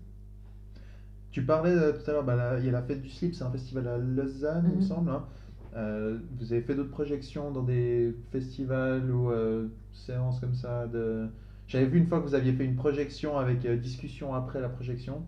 [1.32, 3.52] Tu parlais tout à l'heure, bah, il y a la fête du slip, c'est un
[3.52, 4.82] festival à Lausanne, il me Mhm.
[4.82, 5.12] semble.
[5.12, 5.26] hein.
[5.76, 11.28] Euh, vous avez fait d'autres projections dans des festivals ou euh, séances comme ça de...
[11.70, 14.70] J'avais vu une fois que vous aviez fait une projection avec euh, discussion après la
[14.70, 15.24] projection,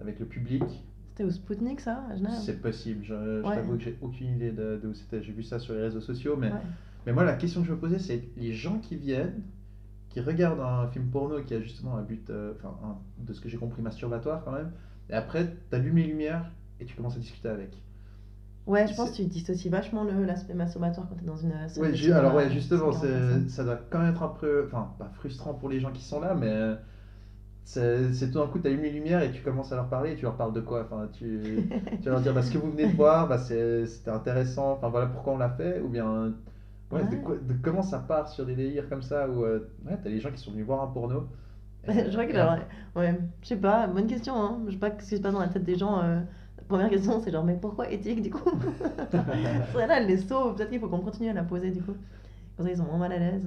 [0.00, 0.64] avec le public.
[1.10, 2.32] C'était au Spoutnik, ça, à Genève?
[2.44, 3.54] C'est possible, je, je Ouais.
[3.54, 5.22] t'avoue que j'ai aucune idée de, de où c'était.
[5.22, 6.58] J'ai vu ça sur les réseaux sociaux, mais, Ouais.
[7.06, 9.42] mais moi la question que je me posais, c'est les gens qui viennent,
[10.08, 13.40] qui regardent un film porno qui a justement un but, euh, enfin, un- de ce
[13.40, 14.72] que j'ai compris, masturbatoire quand même,
[15.08, 17.70] et après, tu allumes les lumières et tu commences à discuter avec.
[18.66, 21.68] Ouais, je pense que tu dissocies vachement le- l'aspect masturbatoire quand t'es dans une euh,
[21.76, 23.50] Ouais, de ju- alors ouais, justement, 50 c'est, personnes.
[23.50, 26.20] ça doit quand même être un peu, enfin, pas frustrant pour les gens qui sont
[26.20, 26.74] là, mais euh,
[27.64, 30.16] c'est, tout d'un coup, tu allumes les lumières et tu commences à leur parler, et
[30.16, 30.82] tu leur parles de quoi?
[30.84, 34.10] Enfin, tu, tu vas leur dire, bah, ce que vous venez de voir, bah, c'était
[34.10, 36.34] intéressant, enfin, voilà pourquoi on l'a fait, ou bien,
[36.92, 37.16] ouais, de, Ouais.
[37.16, 40.20] quoi- de comment ça part sur des délires comme ça, où, euh, ouais, t'as les
[40.20, 41.28] gens qui sont venus voir un porno.
[41.88, 42.64] je crois que, alors,
[42.96, 44.62] ouais, je sais pas, bonne question, hein.
[44.66, 46.00] Je sais pas ce qui se passe dans la tête des gens.
[46.02, 46.20] euh,
[46.68, 48.50] première question, c'est genre, mais pourquoi éthique du coup?
[49.72, 51.94] C'est là, elle les sauve, peut-être qu'il faut qu'on continue à la poser du coup.
[52.56, 53.44] Comme ça, ils sont moins mal à l'aise.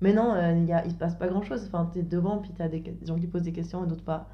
[0.00, 1.64] Mais non, euh, il y a, il se passe pas grand chose.
[1.66, 4.28] Enfin, t'es devant, puis t'as des, des gens qui posent des questions et d'autres pas.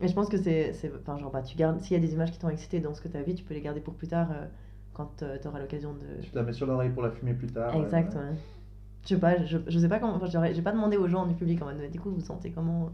[0.00, 0.72] Mais je pense que c'est.
[1.00, 1.80] Enfin, genre, bah, tu gardes.
[1.80, 3.54] S'il y a des images qui t'ont excité dans ce que t'as vu, tu peux
[3.54, 4.46] les garder pour plus tard euh,
[4.94, 6.22] quand euh, t'auras l'occasion de.
[6.22, 7.74] Tu te la mets sur l'oreille pour la fumer plus tard.
[7.76, 8.20] Exact, ouais.
[8.20, 8.36] ouais.
[9.02, 10.14] Je sais pas, je, je sais pas comment.
[10.14, 12.90] Enfin, j'ai pas demandé aux gens du public en mode, du coup, vous sentez comment?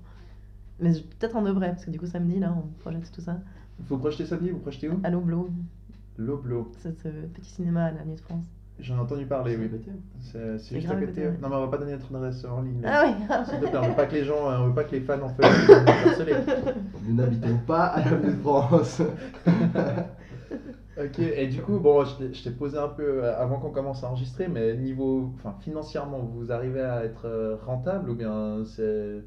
[0.80, 3.38] Mais peut-être on devrait, parce que du coup, samedi, là, on projette tout ça.
[3.88, 5.00] Faut projeter samedi, vous projetez où?
[5.04, 5.50] À l'Oblo,
[6.18, 6.70] L'Oblo.
[6.78, 8.44] c'est ce petit cinéma à la Nuit de France.
[8.78, 9.64] J'en ai entendu parler, oui.
[9.64, 9.90] Répétez.
[10.20, 11.12] C'est, juste à grave côté.
[11.12, 11.38] côté, ouais.
[11.42, 12.80] Non, mais on va pas donner notre adresse en ligne.
[12.84, 14.92] Ah oui S'il te plaît, on veut pas que les gens, on veut pas que
[14.92, 16.34] les fans en feu nous harceler.
[17.06, 19.02] Nous n'habitons pas à la Nuit de France.
[21.02, 23.70] Ok, et du coup, bon, je t'ai- je t'ai posé un peu euh, avant qu'on
[23.70, 28.58] commence à enregistrer, mais niveau, enfin, financièrement, vous arrivez à être euh, rentable ou bien
[28.66, 29.22] c'est,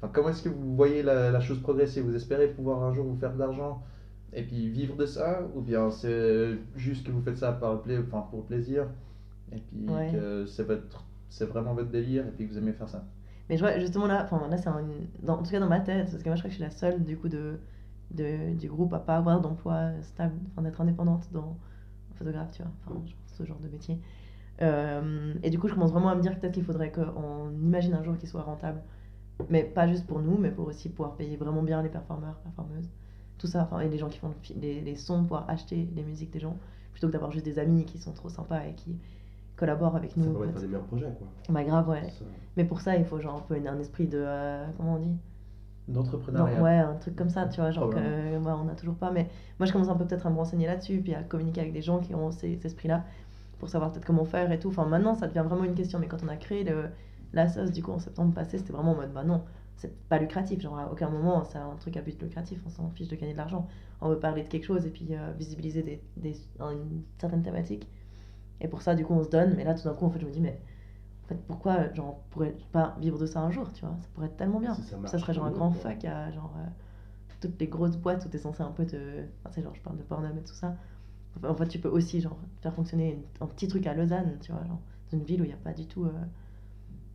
[0.00, 2.00] enfin, comment est-ce que vous voyez la, la chose progresser?
[2.00, 3.82] Vous espérez pouvoir un jour vous faire de l'argent
[4.32, 8.26] et puis vivre de ça, ou bien c'est juste que vous faites ça par enfin,
[8.30, 8.86] pour plaisir
[9.52, 10.10] et puis Ouais.
[10.12, 13.04] que c'est votre, c'est vraiment votre délire et puis que vous aimez faire ça?
[13.48, 14.84] Mais je vois, justement là, enfin là c'est un-
[15.22, 16.62] dans- en tout cas dans ma tête, parce que moi je crois que je suis
[16.64, 17.58] la seule du coup de,
[18.12, 21.56] de- du groupe à pas avoir d'emploi stable, enfin d'être indépendante dans
[22.16, 23.98] photographe, tu vois, enfin je pense ce genre de métier.
[24.62, 27.50] Euh, et du coup je commence vraiment à me dire que peut-être qu'il faudrait qu'on
[27.62, 28.82] imagine un jour qu'il soit rentable,
[29.50, 32.88] mais pas juste pour nous, mais pour aussi pouvoir payer vraiment bien les performeurs, performeuses,
[33.38, 36.30] tout ça, enfin et les gens qui font les, les sons, pouvoir acheter les musiques
[36.32, 36.56] des gens,
[36.92, 38.96] plutôt que d'avoir juste des amis qui sont trop sympas et qui
[39.56, 40.32] collaborent avec Ça nous.
[40.32, 40.60] de en faire fait.
[40.60, 41.26] des meilleurs projets, quoi.
[41.48, 42.08] Bah grave ouais.
[42.10, 42.24] Ça-
[42.56, 44.18] Mais pour ça, il faut genre un peu une- un esprit de.
[44.20, 45.16] euh, comment on dit?
[45.88, 46.62] Non, D'entrepreneuriat.
[46.62, 49.10] Ouais, un truc comme ça, tu vois, genre que ouais, on n'a toujours pas.
[49.10, 51.72] Mais moi, je commence un peu peut-être à me renseigner là-dessus, puis à communiquer avec
[51.72, 53.04] des gens qui ont ces, cet esprit-là,
[53.58, 54.68] pour savoir peut-être comment faire et tout.
[54.68, 55.98] Enfin, maintenant, ça devient vraiment une question.
[55.98, 56.84] Mais quand on a créé le,
[57.32, 59.42] la sauce, du coup, en septembre passé, c'était vraiment en mode, bah non,
[59.76, 60.60] c'est pas lucratif.
[60.60, 62.60] Genre, à aucun moment, c'est un truc à but lucratif.
[62.66, 63.66] On s'en fiche de gagner de l'argent.
[64.00, 67.88] On veut parler de quelque chose et puis euh, visibiliser des, des, une certaine thématique.
[68.60, 69.54] Et pour ça, du coup, on se donne.
[69.56, 70.60] Mais là, tout d'un coup, en fait, je me dis, mais
[71.24, 73.96] en fait, pourquoi, genre, on pourrait pas vivre de ça un jour, tu vois?
[74.00, 74.74] Ça pourrait être tellement bien.
[74.74, 76.66] Si ça serait genre un grand fuck à genre euh,
[77.40, 78.96] toutes les grosses boîtes où t'es censé un peu te.
[79.40, 80.76] Enfin, c'est genre, je parle de Pornhub et tout ça.
[81.44, 84.64] En fait, tu peux aussi genre faire fonctionner un petit truc à Lausanne, tu vois,
[84.64, 84.80] genre
[85.10, 86.04] dans une ville où il n'y a pas du tout.
[86.04, 86.10] euh,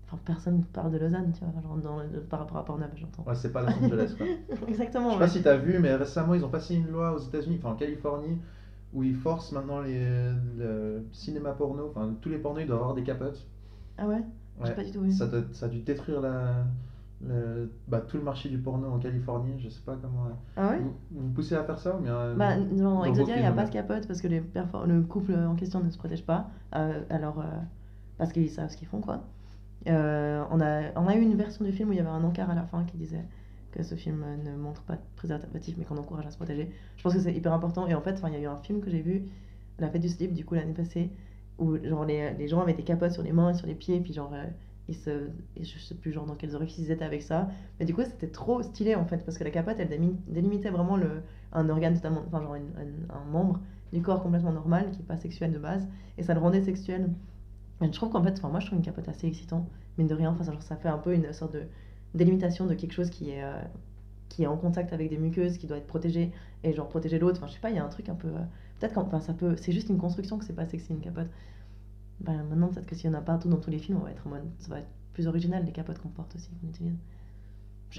[0.08, 3.24] Enfin, personne parle de Lausanne, tu vois, genre dans, par rapport à Pornhub, j'entends.
[3.28, 4.26] Ouais, c'est pas Los Angeles, quoi.
[4.68, 5.10] Exactement.
[5.10, 7.20] Je sais pas si tu as vu, mais récemment, ils ont passé une loi aux
[7.20, 8.38] États-Unis, enfin en Californie,
[8.94, 12.96] où ils forcent maintenant les, le cinéma porno, enfin tous les pornos, ils doivent avoir
[12.96, 13.46] des capotes.
[13.98, 14.24] Ah ouais?
[14.64, 14.76] J'ai Ouais.
[14.76, 15.12] pas du tout vu.
[15.12, 16.64] Ça, doit- ça a dû détruire la,
[17.22, 20.30] le- bah, tout le marché du porno en Californie, je sais pas comment.
[20.56, 20.80] Ah ouais?
[20.80, 23.52] Vous, vous poussez à faire ça ou bien euh, Bah, vos Exodia, il n'y a
[23.52, 24.42] pas de capote parce que les
[24.86, 26.48] le couple en question ne se protège pas.
[26.76, 27.44] euh, alors, euh,
[28.18, 29.22] parce qu'ils savent ce qu'ils font, quoi.
[29.88, 32.24] Euh, on, a, on a eu une version du film où il y avait un
[32.24, 33.24] encart à la fin qui disait
[33.72, 36.72] que ce film ne montre pas de préservatif mais qu'on encourage à se protéger.
[36.98, 37.88] Je pense que c'est hyper important.
[37.88, 39.26] Et en fait, il y a eu un film que j'ai vu,
[39.80, 41.12] La fête du slip, du coup, l'année passée,
[41.60, 44.00] où genre, les, les gens avaient des capotes sur les mains et sur les pieds,
[44.02, 44.34] puis genre.
[44.34, 44.46] euh,
[44.90, 45.10] ils se,
[45.56, 48.04] et je sais plus genre dans quels orifices ils étaient avec ça, mais du coup
[48.06, 49.90] c'était trop stylé en fait parce que la capote elle
[50.28, 53.60] délimitait vraiment le, un organe totalement, enfin genre un, membre
[53.92, 57.10] du corps complètement normal qui est pas sexuel de base et ça le rendait sexuel.
[57.82, 60.32] Je trouve qu'en fait, enfin moi je trouve une capote assez excitant, mine de rien,
[60.32, 61.64] enfin ça, genre, ça fait un peu une sorte de
[62.16, 63.60] délimitation de quelque chose qui est euh,
[64.30, 66.32] qui est en contact avec des muqueuses, qui doit être protégé
[66.64, 67.38] et genre protéger l'autre.
[67.40, 68.40] Enfin je sais pas, il y a un truc un peu, euh,
[68.80, 71.28] peut-être qu'en- enfin ça peut, c'est juste une construction que c'est pas sexy une capote.
[72.22, 74.12] Bah, maintenant peut-être que s'il y en a partout dans tous les films, on va
[74.12, 76.96] être mode, ça va être plus original les capotes qu'on porte aussi qu'on utilise.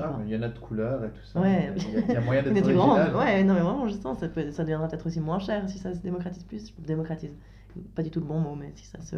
[0.00, 1.40] Ah, il y en a de couleurs et tout ça.
[1.40, 1.72] Ouais.
[2.08, 3.16] Il y a, moyen Mais d'être original.
[3.16, 5.94] ouais, non mais vraiment justement, ça, peut, ça deviendra peut-être aussi moins cher si ça
[5.94, 6.74] se démocratise plus.
[6.78, 7.32] Démocratise,
[7.94, 9.16] pas du tout le bon mot, mais si ça se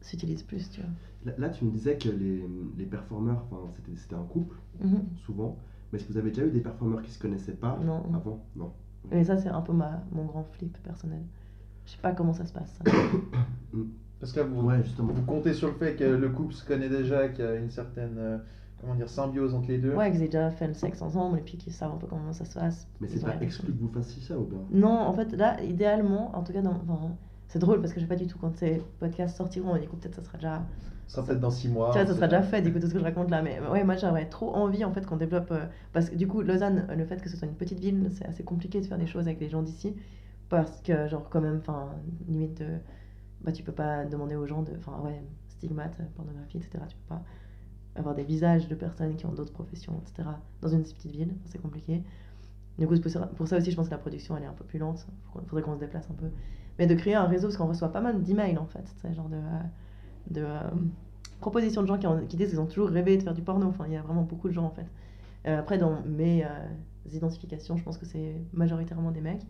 [0.00, 0.90] s'utilise plus, tu vois.
[1.26, 2.44] Là, là, tu me disais que les,
[2.78, 5.02] les performeurs, enfin, c'était c'était un couple, Mhm.
[5.26, 5.56] souvent.
[5.92, 8.02] Mais est-ce que vous avez déjà eu des performeurs qui se connaissaient pas Non.
[8.14, 8.44] avant?
[8.56, 8.72] Non.
[9.10, 11.22] Mais ça, c'est un peu ma, mon grand flip personnel.
[11.86, 12.78] Je sais pas comment ça se passe.
[12.84, 12.90] ça.
[14.20, 15.12] Parce que là, vous, Ouais, justement.
[15.12, 17.70] vous comptez sur le fait que le couple se connaît déjà, qu'il y a une
[17.70, 18.38] certaine euh,
[18.80, 19.94] comment dire, symbiose entre les deux.
[19.94, 22.32] Ouais, qu'ils aient déjà fait le sexe ensemble et puis qu'ils savent un peu comment
[22.32, 22.86] ça se passe.
[23.00, 26.36] Mais c'est pas exclu que vous fassiez ça ou bien Non, en fait, là, idéalement,
[26.36, 27.16] en tout cas, dans, enfin,
[27.50, 29.88] c'est drôle parce que je sais pas du tout quand ces podcasts sortiront, et du
[29.88, 30.62] coup, peut-être ça sera déjà,
[31.06, 31.90] Ce sera peut-être dans 6 mois.
[31.92, 33.42] tu vois, ça sera déjà fait, du coup, tout ce que je raconte là.
[33.42, 36.42] Mais ouais, moi, j'aurais trop envie, en fait, qu'on développe, euh, parce que du coup,
[36.42, 38.98] Lausanne, euh, le fait que ce soit une petite ville, c'est assez compliqué de faire
[38.98, 39.94] des choses avec les gens d'ici.
[40.48, 41.90] parce que, genre, quand même, enfin,
[42.28, 42.66] limite, de,
[43.42, 44.72] bah, tu peux pas demander aux gens de.
[44.78, 46.84] Enfin, ouais, stigmate, pornographie, etc.
[46.88, 47.22] Tu peux pas
[47.96, 50.28] avoir des visages de personnes qui ont d'autres professions, etc.
[50.62, 52.02] Dans une petite ville, c'est compliqué.
[52.78, 54.64] Du coup, ça- pour ça aussi, je pense que la production, elle est un peu
[54.64, 55.06] plus lente.
[55.42, 56.30] Il faudrait qu'on se déplace un peu.
[56.80, 58.84] Mais de créer un réseau, parce qu'on reçoit pas mal d'emails, en fait.
[59.02, 59.40] C'est genre de, euh,
[60.30, 60.60] de euh,
[61.40, 63.68] propositions de gens qui, ont- qui disent qu'ils ont toujours rêvé de faire du porno.
[63.68, 64.86] Enfin, il y a vraiment beaucoup de gens, en fait.
[65.46, 66.48] Euh, après, dans mes euh,
[67.12, 69.42] identifications, je pense que c'est majoritairement des mecs.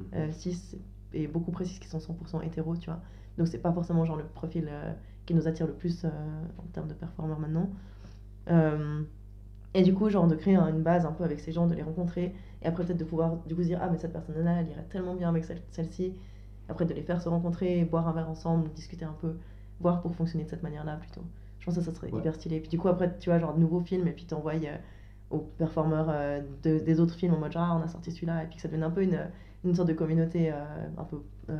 [0.00, 0.06] Mhm.
[0.14, 0.78] Euh, cis
[1.14, 3.00] et beaucoup précisent qu'ils sont 100% hétéros, tu vois.
[3.38, 4.70] Donc c'est pas forcément genre le profil
[5.26, 7.70] qui nous attire le plus en termes de performeurs maintenant.
[9.74, 11.74] Et du coup, genre de créer un- une base un peu avec ces gens, de
[11.74, 14.60] les rencontrer, et après peut-être de pouvoir du coup se dire ah mais cette personne-là,
[14.60, 16.14] elle irait tellement bien avec celle- celle-ci.
[16.68, 19.36] Après de les faire se rencontrer, boire un verre ensemble, discuter un peu,
[19.80, 21.22] voir pour fonctionner de cette manière-là plutôt.
[21.60, 22.18] Je pense que ça, ça serait Ouais.
[22.20, 22.60] hyper stylé.
[22.60, 24.76] Puis du coup après, tu vois, genre de nouveaux films, et puis t'envoies euh,
[25.30, 28.44] aux performeurs euh, de- des autres films en mode genre ah, on a sorti celui-là,
[28.44, 29.18] et puis que ça devienne un peu une,
[29.64, 30.56] une sorte de communauté euh,
[30.98, 31.58] un peu euh,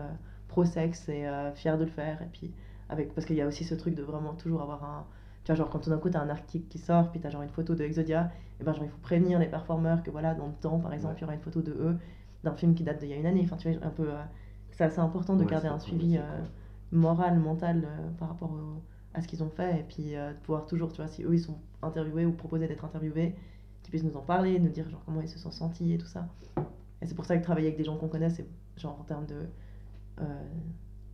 [0.49, 2.23] pro-sexe et fière de le faire.
[2.23, 2.53] Et puis,
[2.89, 5.05] avec, parce qu'il y a aussi ce truc de vraiment toujours avoir un.
[5.45, 7.43] Tu vois, genre quand tout d'un coup t'as un article qui sort, puis t'as genre
[7.43, 10.47] une photo de Exodia, et ben genre il faut prévenir les performeurs que voilà, dans
[10.47, 11.19] le temps par exemple, Ouais.
[11.19, 11.97] il y aura une photo de eux
[12.45, 13.43] d'un film qui date d'il y a une année.
[13.45, 14.09] Enfin, tu vois, un peu.
[14.11, 14.23] euh,
[14.77, 16.23] c'est assez important de Ouais, garder un suivi euh,
[16.93, 18.83] moral, mental euh, par rapport au-
[19.15, 21.35] à ce qu'ils ont fait, et puis euh, de pouvoir toujours, tu vois, si eux
[21.35, 23.35] ils sont interviewés ou proposés d'être interviewés,
[23.83, 26.07] qu'ils puissent nous en parler, nous dire genre comment ils se sont sentis et tout
[26.07, 26.29] ça.
[27.03, 28.47] Et c'est pour ça que travailler avec des gens qu'on connaît, c'est
[28.79, 29.47] genre en termes de.
[30.21, 30.25] euh,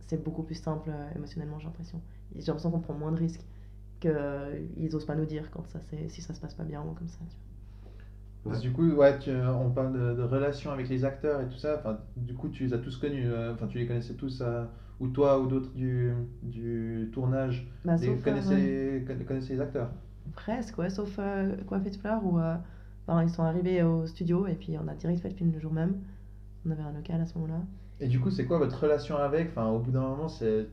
[0.07, 2.01] c'est beaucoup plus simple euh, émotionnellement, j'ai l'impression.
[2.35, 3.45] J'ai l'impression qu'on prend moins de risques
[3.99, 7.07] qu'ils osent pas nous dire quand ça, si ça se passe pas bien ou comme
[7.09, 7.19] ça.
[7.29, 7.35] Tu
[8.47, 11.47] Parce que du coup, ouais, tu- on parle de, de relations avec les acteurs et
[11.47, 11.77] tout ça.
[11.79, 13.29] Enfin, du coup, tu les as tous connus.
[13.31, 14.65] euh, Enfin, tu les connaissais tous, euh,
[14.99, 16.11] ou toi ou d'autres du,
[16.43, 17.67] du tournage.
[17.85, 19.05] Bah, les sauf, euh, connaissaient, ouais.
[19.07, 19.89] conna- connaissaient les acteurs.
[20.35, 22.55] Presque, ouais, sauf euh, Coiffé de fleurs où euh,
[23.23, 25.73] ils sont arrivés au studio et puis on a direct fait le film le jour
[25.73, 25.95] même.
[26.65, 27.61] On avait un local à ce moment-là.
[27.99, 30.67] Et du coup, c'est quoi votre relation avec Enfin, au bout d'un moment, c'est.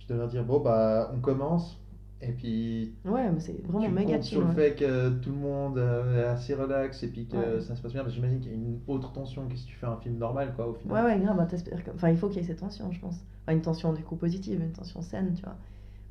[0.00, 1.79] Tu dois leur dire, bon, bah, on commence.
[2.22, 4.38] Et puis, Ouais, mais c'est vraiment tu méga chill.
[4.38, 7.60] sur le fait que tout le monde euh, est assez relax et puis que Ouais.
[7.60, 8.02] ça se passe bien.
[8.02, 10.18] Parce que j'imagine qu'il y a une autre tension que si tu fais un film
[10.18, 11.04] normal, quoi, au final.
[11.04, 11.46] Ouais, ouais, grave, bah,
[11.94, 13.16] Enfin, il faut qu'il y ait cette tension, je pense.
[13.42, 15.56] Enfin, une tension du coup positive, une tension saine, tu vois.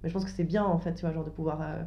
[0.03, 1.83] Mais je pense que c'est bien, en fait, tu vois, genre de pouvoir euh,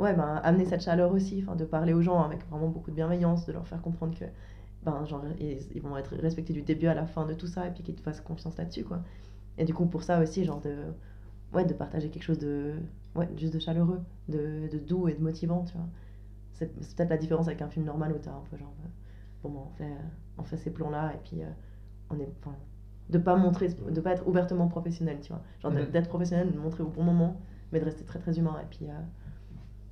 [0.00, 2.96] ouais, ben, amener cette chaleur aussi, enfin, de parler aux gens avec vraiment beaucoup de
[2.96, 4.24] bienveillance, de leur faire comprendre que
[4.84, 7.66] ben, genre, ils, ils vont être respectés du début à la fin de tout ça
[7.66, 9.00] et puis qu'ils te fassent confiance là-dessus, quoi.
[9.58, 10.76] Et du coup, pour ça aussi, genre de,
[11.54, 12.74] ouais, de partager quelque chose de,
[13.16, 15.86] ouais, juste de chaleureux, de, de doux et de motivant, tu vois.
[16.54, 18.88] C'est c'est peut-être la différence avec un film normal où t'as un peu genre, euh,
[19.42, 19.92] bon, ben, on fait,
[20.38, 21.46] on fait ces plans-là et puis euh,
[22.10, 22.56] on est, enfin,
[23.10, 25.42] de pas montrer, de pas être ouvertement professionnel, tu vois.
[25.60, 27.40] Genre d'être- d'être professionnel, de montrer au bon moment,
[27.72, 28.56] mais de rester très très humain.
[28.62, 28.94] Et puis, euh,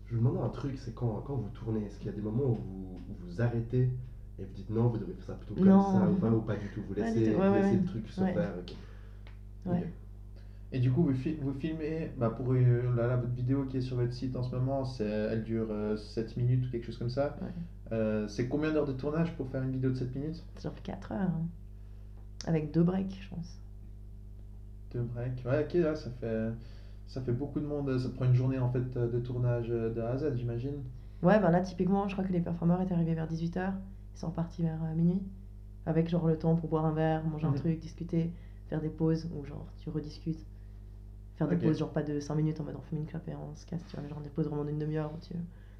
[0.07, 2.23] Je me demandais un truc, c'est quand, quand vous tournez, est-ce qu'il y a des
[2.23, 3.91] moments où vous, où vous arrêtez
[4.39, 5.83] et vous dites non, vous devez faire ça plutôt comme Non.
[5.83, 7.81] ça ou pas, ou pas du tout, vous laissez, tout, ouais, vous ouais, laissez ouais.
[7.81, 8.53] le truc se faire.
[10.75, 13.79] Et du coup, vous, fi- vous filmez, bah pour euh, là, là, votre vidéo qui
[13.79, 16.99] est sur votre site en ce moment, elle dure euh, 7 minutes ou quelque chose
[16.99, 17.37] comme ça.
[17.41, 17.49] Ouais.
[17.93, 20.45] Euh, c'est combien d'heures de tournage pour faire une vidéo de 7 minutes?
[20.57, 21.21] C'est genre 4 heures.
[21.31, 21.47] hein.
[22.47, 23.59] Avec deux breaks, je pense.
[24.93, 25.45] Deux breaks.
[25.45, 26.51] Ouais, ok, ouais, ça fait,
[27.07, 27.99] ça fait beaucoup de monde.
[27.99, 30.83] Ça prend une journée en fait de tournage euh, de A à Z, j'imagine.
[31.23, 33.75] Ouais, ben là, typiquement, je crois que les performeurs étaient arrivés vers 18h.
[34.15, 35.23] Ils sont repartis vers minuit.
[35.87, 37.57] Avec genre le temps pour boire un verre, manger un Mhm.
[37.57, 38.33] truc, discuter,
[38.69, 40.45] faire des pauses ou genre tu rediscutes.
[41.37, 43.35] Faire des pauses, genre pas de 5 minutes en mode on fume une clope et
[43.35, 45.35] on se casse, tu vois, mais genre des pauses vraiment d'une demi-heure où tu,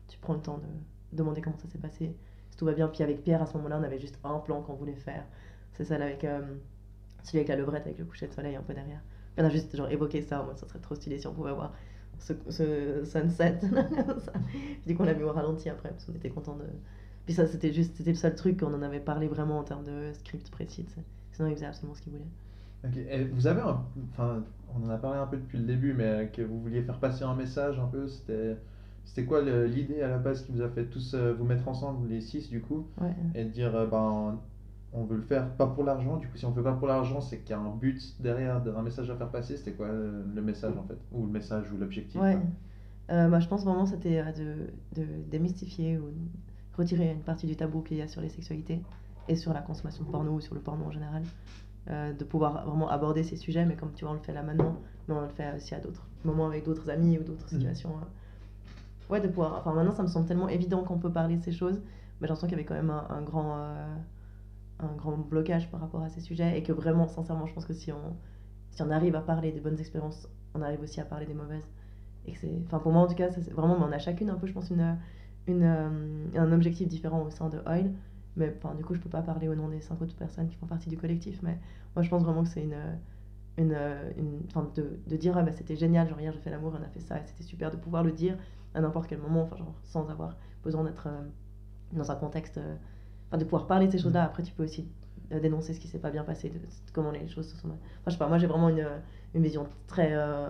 [0.09, 2.15] tu prends le temps de demander comment ça s'est passé,
[2.51, 2.89] si tout va bien.
[2.89, 5.25] Puis avec Pierre, à ce moment-là, on avait juste un plan qu'on voulait faire.
[5.73, 6.41] C'est celle avec euh,
[7.23, 9.01] celui avec la levrette, avec le coucher de soleil un peu derrière.
[9.39, 11.51] On a juste genre évoqué ça en mode ça serait trop stylé si on pouvait
[11.51, 11.73] avoir
[12.19, 13.59] ce, ce sunset.
[14.87, 16.65] Du coup, on l'a mis au ralenti après parce qu'on était content de.
[17.27, 19.85] Puis ça, c'était juste, c'était le seul truc qu'on en avait parlé vraiment en termes
[19.85, 20.87] de script précis.
[21.33, 22.25] Sinon, il faisait absolument ce qu'il voulait.
[22.85, 22.97] Ok.
[22.97, 24.43] Et vous avez un, enfin,
[24.75, 26.99] on en a parlé un peu depuis le début, mais euh, que vous vouliez faire
[26.99, 28.07] passer un message un peu.
[28.09, 28.57] C'était,
[29.05, 32.09] c'était quoi l'idée à la base qui vous a fait tous euh, vous mettre ensemble,
[32.09, 33.15] les six du coup, Ouais.
[33.35, 34.39] et de dire euh, ben
[34.93, 36.19] on veut le faire pas pour l'argent.
[36.19, 38.63] Du coup, si on fait pas pour l'argent, c'est qu'il y a un but derrière,
[38.77, 39.57] un message à faire passer.
[39.57, 42.21] C'était quoi le message en fait, ou le message ou l'objectif.
[42.21, 42.39] Ouais.
[43.11, 44.71] Euh, bah, je pense vraiment c'était de,
[45.01, 46.05] de démystifier ou
[46.79, 48.81] retirer une partie du tabou qu'il y a sur les sexualités
[49.29, 51.23] et sur la consommation de porno ou sur le porno en général.
[51.91, 54.43] Euh, de pouvoir vraiment aborder ces sujets, mais comme tu vois, on le fait là
[54.43, 57.59] maintenant, mais on le fait aussi à d'autres moments avec d'autres amis ou d'autres Mhm.
[57.59, 57.91] situations.
[57.91, 59.13] euh.
[59.13, 59.59] Ouais, de pouvoir.
[59.59, 62.29] Enfin, maintenant, ça me semble tellement évident qu'on peut parler de ces choses, mais j'ai
[62.29, 63.95] l'impression qu'il y avait quand même un, un grand, euh,
[64.81, 67.75] un grand blocage par rapport à ces sujets et que vraiment, sincèrement, je pense que
[67.75, 68.17] si on,
[68.71, 71.69] si on arrive à parler des bonnes expériences, on arrive aussi à parler des mauvaises.
[72.27, 74.31] Et que c'est, enfin pour moi en tout cas, c'est vraiment, mais on a chacune
[74.31, 74.97] un peu, je pense, une,
[75.47, 77.93] une, un objectif différent au sein de Oil.
[78.37, 80.57] Mais enfin, du coup, je peux pas parler au nom des cinq autres personnes qui
[80.57, 81.41] font partie du collectif.
[81.43, 81.59] Mais
[81.97, 82.77] moi, je pense vraiment que c'est une.
[83.59, 83.77] une,
[84.17, 84.41] une
[84.75, 87.01] de, de dire, ah, bah, c'était génial, genre hier j'ai fait l'amour, on a fait
[87.01, 88.37] ça, et c'était super de pouvoir le dire
[88.75, 91.21] à n'importe quel moment, enfin, genre, sans avoir besoin d'être euh,
[91.93, 92.59] dans un contexte.
[92.59, 92.77] euh,
[93.31, 94.25] Enfin, de pouvoir parler de ces choses-là.
[94.25, 94.89] Après, tu peux aussi
[95.33, 97.69] euh, dénoncer ce qui s'est pas bien passé, de, de comment les choses se sont.
[97.69, 98.87] Enfin, je sais pas, moi j'ai vraiment une,
[99.35, 100.49] une vision très euh,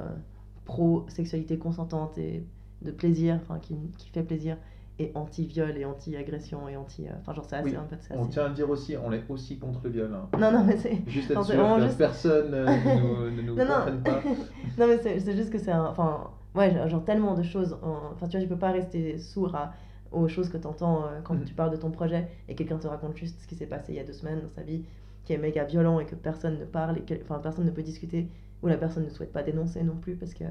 [0.64, 2.46] pro-sexualité consentante et
[2.82, 4.58] de plaisir, enfin, qui, qui fait plaisir,
[4.98, 7.06] et anti-viol et anti-agression et anti.
[7.08, 7.70] euh, Enfin, genre, c'est assez.
[7.70, 9.80] Oui, en fait, c'est On assez- tient à le dire aussi, on est aussi contre
[9.84, 10.10] le viol.
[10.14, 10.28] hein.
[10.38, 10.98] Non, non, mais c'est.
[11.08, 14.02] Juste être sûr que juste- personne euh, ne nous, ne nous Non, non.
[14.04, 14.22] pas.
[14.78, 15.86] non, mais c'est juste que c'est un.
[15.86, 17.76] Enfin, ouais, genre- tellement de choses.
[17.82, 19.72] en- Enfin, tu vois, tu peux pas rester sourd à,
[20.12, 21.44] aux choses que tu entends quand Mhm.
[21.44, 23.96] tu parles de ton projet et quelqu'un te raconte juste ce qui s'est passé il
[23.96, 24.84] y a deux semaines dans sa vie,
[25.24, 27.82] qui est méga violent et que personne ne parle, et que, enfin, personne ne peut
[27.82, 28.28] discuter,
[28.62, 30.44] ou la personne ne souhaite pas dénoncer non plus parce que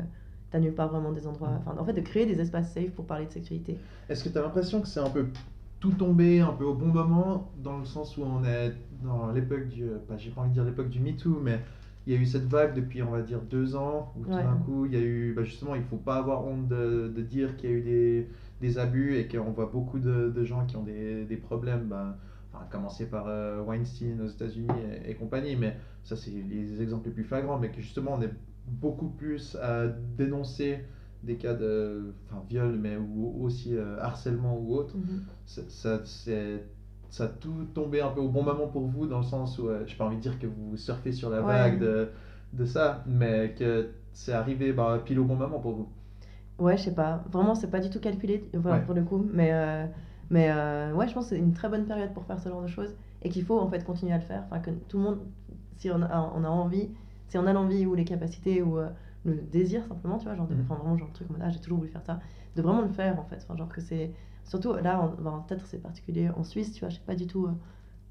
[0.53, 1.49] t'as nulle part vraiment des endroits.
[1.59, 3.77] Enfin, en fait, de créer des espaces safe pour parler de sexualité.
[4.09, 5.27] Est-ce que tu as l'impression que c'est un peu
[5.79, 9.67] tout tombé un peu au bon moment, dans le sens où on est dans l'époque
[9.67, 9.85] du.
[10.07, 11.59] Pas, j'ai pas envie de dire l'époque du MeToo, mais
[12.05, 14.43] il y a eu cette vague depuis, on va dire, deux ans, où tout Ouais.
[14.43, 15.33] d'un coup, il y a eu.
[15.35, 18.27] Bah justement, il faut pas avoir honte de, de dire qu'il y a eu des,
[18.61, 21.87] des abus et qu'on voit beaucoup de, de gens qui ont des, des problèmes.
[21.89, 22.17] Bah,
[22.53, 24.67] enfin, commencer par euh, Weinstein aux États-Unis
[25.05, 28.21] et, et compagnie, mais ça, c'est les exemples les plus flagrants, mais que justement, on
[28.21, 28.29] est
[28.67, 30.79] beaucoup plus à dénoncer
[31.23, 34.95] des cas de enfin, viol, mais ou aussi euh, harcèlement ou autre.
[35.45, 36.63] Ça, ça, c'est-
[37.09, 39.67] ça a tout tombé un peu au bon moment pour vous, dans le sens où,
[39.69, 41.47] euh, j'ai pas envie de dire que vous surfez sur la Ouais.
[41.47, 42.09] vague de,
[42.53, 45.87] de ça, mais que c'est arrivé bah, pile au bon moment pour vous.
[46.59, 47.23] Ouais, je sais pas.
[47.31, 48.81] Vraiment, c'est pas du tout calculé enfin, Ouais.
[48.85, 49.25] pour le coup.
[49.33, 49.85] Mais, euh,
[50.29, 52.61] mais euh, ouais, je pense que c'est une très bonne période pour faire ce genre
[52.61, 54.43] de choses et qu'il faut en fait continuer à le faire.
[54.45, 55.19] Enfin, que tout le monde,
[55.77, 56.89] si on a, on a envie,
[57.27, 58.89] si on a l'envie ou les capacités ou euh,
[59.25, 61.59] le désir simplement, tu vois, genre, de, enfin, vraiment, genre, le truc comme ah, j'ai
[61.59, 62.19] toujours voulu faire ça,
[62.55, 63.37] de vraiment le faire en fait.
[63.43, 64.13] Enfin, genre que c'est.
[64.45, 67.27] Surtout là, en- ben, peut-être c'est particulier en Suisse, tu vois, je sais pas du
[67.27, 67.51] tout euh,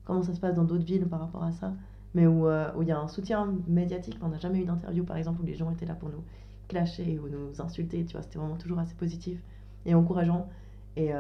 [0.05, 1.75] comment ça se passe dans d'autres villes par rapport à ça,
[2.14, 4.18] mais où euh, où il y a un soutien médiatique.
[4.22, 6.25] On n'a jamais eu d'interview par exemple où les gens étaient là pour nous
[6.68, 9.40] clasher ou nous insulter, tu vois, c'était vraiment toujours assez positif
[9.87, 10.48] et encourageant.
[10.96, 11.12] Et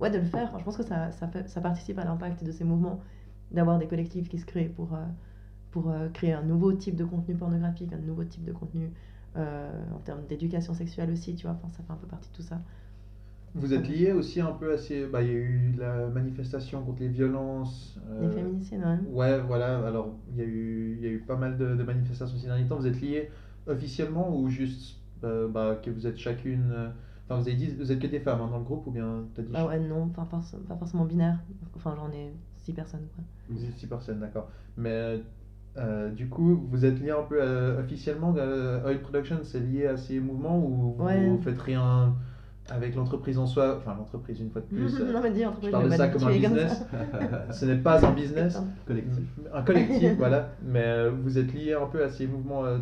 [0.00, 2.52] ouais, de le faire, je pense que ça, ça, fait- ça participe à l'impact de
[2.52, 3.00] ces mouvements,
[3.50, 4.94] d'avoir des collectifs qui se créent pour,
[5.72, 8.92] pour euh, créer un nouveau type de contenu pornographique, un nouveau type de contenu
[9.36, 12.36] euh, en termes d'éducation sexuelle aussi, tu vois, enfin, ça fait un peu partie de
[12.36, 12.60] tout ça.
[13.54, 15.06] Vous êtes lié aussi un peu à ces.
[15.06, 17.98] Bah, il y a eu la manifestation contre les violences.
[18.20, 18.98] Les euh, féminicides, ouais.
[19.10, 19.86] Ouais, voilà.
[19.86, 22.46] Alors, il y a eu, il y a eu pas mal de, de manifestations ces
[22.46, 22.76] derniers temps.
[22.76, 23.30] Vous êtes liés
[23.66, 26.92] officiellement ou juste euh, bah, que vous êtes chacune.
[27.26, 29.24] Enfin, vous avez dit, vous êtes que des femmes hein, dans le groupe ou bien
[29.34, 31.38] t'as dit Ah ouais, non, pas, pas forcément binaire,
[31.76, 33.24] enfin, j'en ai six personnes, quoi.
[33.48, 34.48] Vous êtes six personnes, d'accord.
[34.76, 35.20] Mais
[35.78, 38.34] euh, du coup, vous êtes lié un peu euh, officiellement.
[38.36, 41.26] euh, Oil Production, c'est lié à ces mouvements ou vous, Ouais.
[41.28, 42.14] vous faites rien
[42.70, 43.76] avec l'entreprise en soi?
[43.78, 45.00] Enfin, l'entreprise, une fois de plus.
[45.00, 46.84] euh, non, mais dis, je entreprise, parle je de ça comme un business.
[47.52, 48.62] Ce n'est pas un business.
[48.86, 49.24] Collectif.
[49.52, 50.48] Un collectif, voilà.
[50.62, 52.64] Mais euh, vous êtes lié un peu à ces mouvements.
[52.64, 52.78] euh,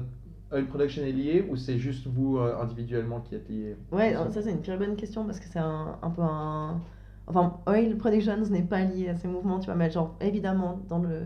[0.53, 3.77] Oil Production est lié ou c'est juste vous euh, individuellement qui êtes lié?
[3.93, 6.81] Ouais, ça c'est une très bonne question parce que c'est un, un peu un...
[7.29, 10.99] Enfin, Oil Productions n'est pas lié à ces mouvements, tu vois, mais genre évidemment dans
[10.99, 11.23] le...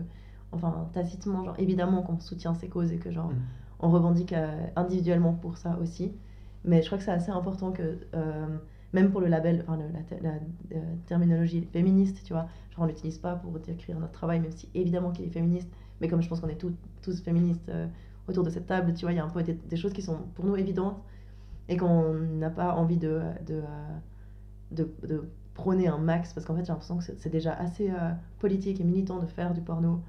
[0.55, 3.35] Enfin, tacitement, genre évidemment qu'on soutient ces causes et que genre Mhm.
[3.81, 6.11] on revendique euh, individuellement pour ça aussi.
[6.63, 8.57] Mais je crois que c'est assez important que, euh,
[8.93, 9.91] même pour le label, enfin le-
[10.21, 10.29] la,
[10.75, 14.69] euh, terminologie féministe, tu vois, genre on l'utilise pas pour décrire notre travail, même si
[14.73, 15.69] évidemment qu'il est féministe,
[16.01, 17.87] mais comme je pense qu'on est tous- tous féministes euh,
[18.27, 20.01] autour de cette table, tu vois, il y a un peu des, des choses qui
[20.01, 20.97] sont pour nous évidentes
[21.69, 23.61] et qu'on n'a pas envie de, de,
[24.71, 27.89] de, de prôner un max, parce qu'en fait j'ai l'impression que c'est c'est déjà assez
[27.89, 30.01] euh, politique et militant de faire du porno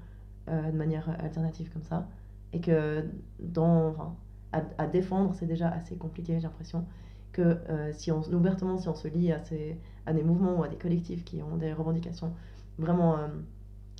[0.49, 2.07] euh, de manière alternative comme ça,
[2.53, 3.05] et que
[3.39, 4.15] dans, enfin,
[4.51, 6.85] à, défendre c'est déjà assez compliqué, j'ai l'impression
[7.33, 10.63] que euh, si on, ouvertement si on se lie à, ces, à des mouvements ou
[10.63, 12.33] à des collectifs qui ont des revendications
[12.77, 13.17] vraiment...
[13.17, 13.27] euh,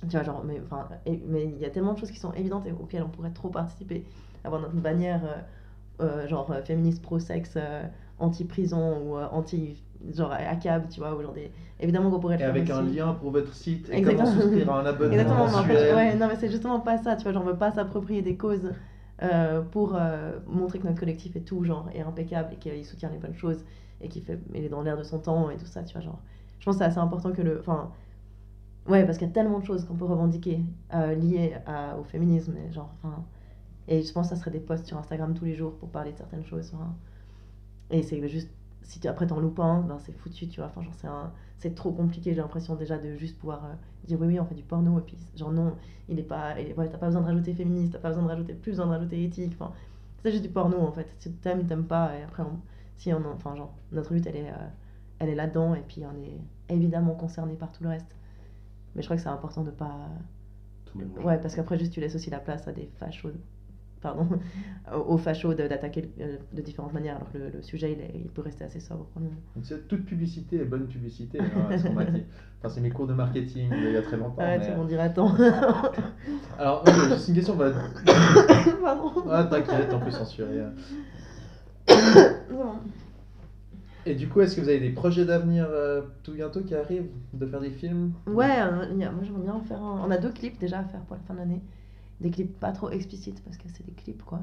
[0.02, 0.88] tu vois, genre, mais enfin,
[1.26, 3.48] mais il y a tellement de choses qui sont évidentes et auxquelles on pourrait trop
[3.48, 4.04] participer.
[4.44, 5.22] Avoir notre bannière,
[6.28, 7.58] genre féministe pro-sexe,
[8.20, 9.82] anti-prison ou anti,
[10.14, 11.50] genre ACAB, tu vois, ou genre des...
[11.80, 14.28] Évidemment qu'on pourrait le Et faire avec un lien pour votre site et Exactement.
[14.28, 15.94] comment souscrire à un abonnement Exactement, mais en fait, mensuel.
[15.94, 18.36] ouais, non, mais c'est justement pas ça, tu vois, genre, on veut pas s'approprier des
[18.36, 18.72] causes
[19.22, 23.10] euh, pour euh, montrer que notre collectif est tout, genre, est impeccable et qu'il soutient
[23.10, 23.64] les bonnes choses
[24.02, 26.02] et qu'il fait, il est dans l'air de son temps et tout ça, tu vois,
[26.02, 26.20] genre,
[26.60, 27.90] je pense que c'est assez important que le, enfin,
[28.88, 30.60] ouais, parce qu'il y a tellement de choses qu'on peut revendiquer
[30.94, 33.24] euh, liées à- au féminisme, et genre, enfin,
[33.88, 36.12] et je pense que ça serait des posts sur Instagram tous les jours pour parler
[36.12, 36.94] de certaines choses, enfin,
[37.90, 38.50] et c'est juste,
[38.82, 41.32] si tu, après t'en loupes un, ben c'est foutu, tu vois, enfin, genre, c'est un,
[41.58, 43.74] c'est trop compliqué, j'ai l'impression déjà de juste pouvoir euh,
[44.06, 45.74] dire oui, oui, on fait du porno, et puis genre non,
[46.08, 48.24] il est pas, il est- ouais, t'as pas besoin de rajouter féministe, t'as pas besoin
[48.24, 49.72] de rajouter, plus besoin de rajouter éthique, enfin,
[50.22, 51.08] c'est juste du porno en fait.
[51.18, 52.60] Si t'aimes, t'aimes pas, et après, on-
[52.96, 54.68] si on, en- enfin, genre, notre lutte elle est, euh,
[55.20, 56.40] elle est là-dedans, et puis on est
[56.74, 58.06] évidemment concerné par tout le reste.
[58.94, 60.08] Mais je crois que c'est important de pas.
[60.86, 60.98] Tout.
[61.22, 63.32] Ouais, parce qu'après, juste tu laisses aussi la place à des fachos.
[64.00, 64.28] Pardon,
[65.08, 68.30] aux fachos d'attaquer euh, de différentes manières, alors que le, le sujet il, est- il
[68.30, 69.40] peut rester assez sobre pour le moment.
[69.56, 71.38] Donc, c'est- toute publicité est bonne publicité,
[71.70, 72.22] hein, ce qu'on m'a dit.
[72.60, 74.40] Enfin, c'est mes cours de marketing il y a très longtemps.
[74.42, 75.32] Ouais, mais- monde dirait tant.
[76.58, 77.56] Alors, ok, juste une question.
[77.56, 77.72] bah-
[78.82, 79.10] Pardon.
[79.30, 80.60] Ah, t'inquiète, on peut censurer.
[80.60, 80.72] hein.
[82.50, 82.74] Non.
[84.06, 87.08] Et du coup, est-ce que vous avez des projets d'avenir euh, tout bientôt qui arrivent
[87.34, 88.12] De faire des films?
[88.26, 90.02] Ouais, euh, moi j'aimerais bien en faire un.
[90.06, 91.60] On a deux clips déjà à faire pour la fin de l'année.
[92.20, 94.42] Des clips pas trop explicites parce que c'est des clips quoi.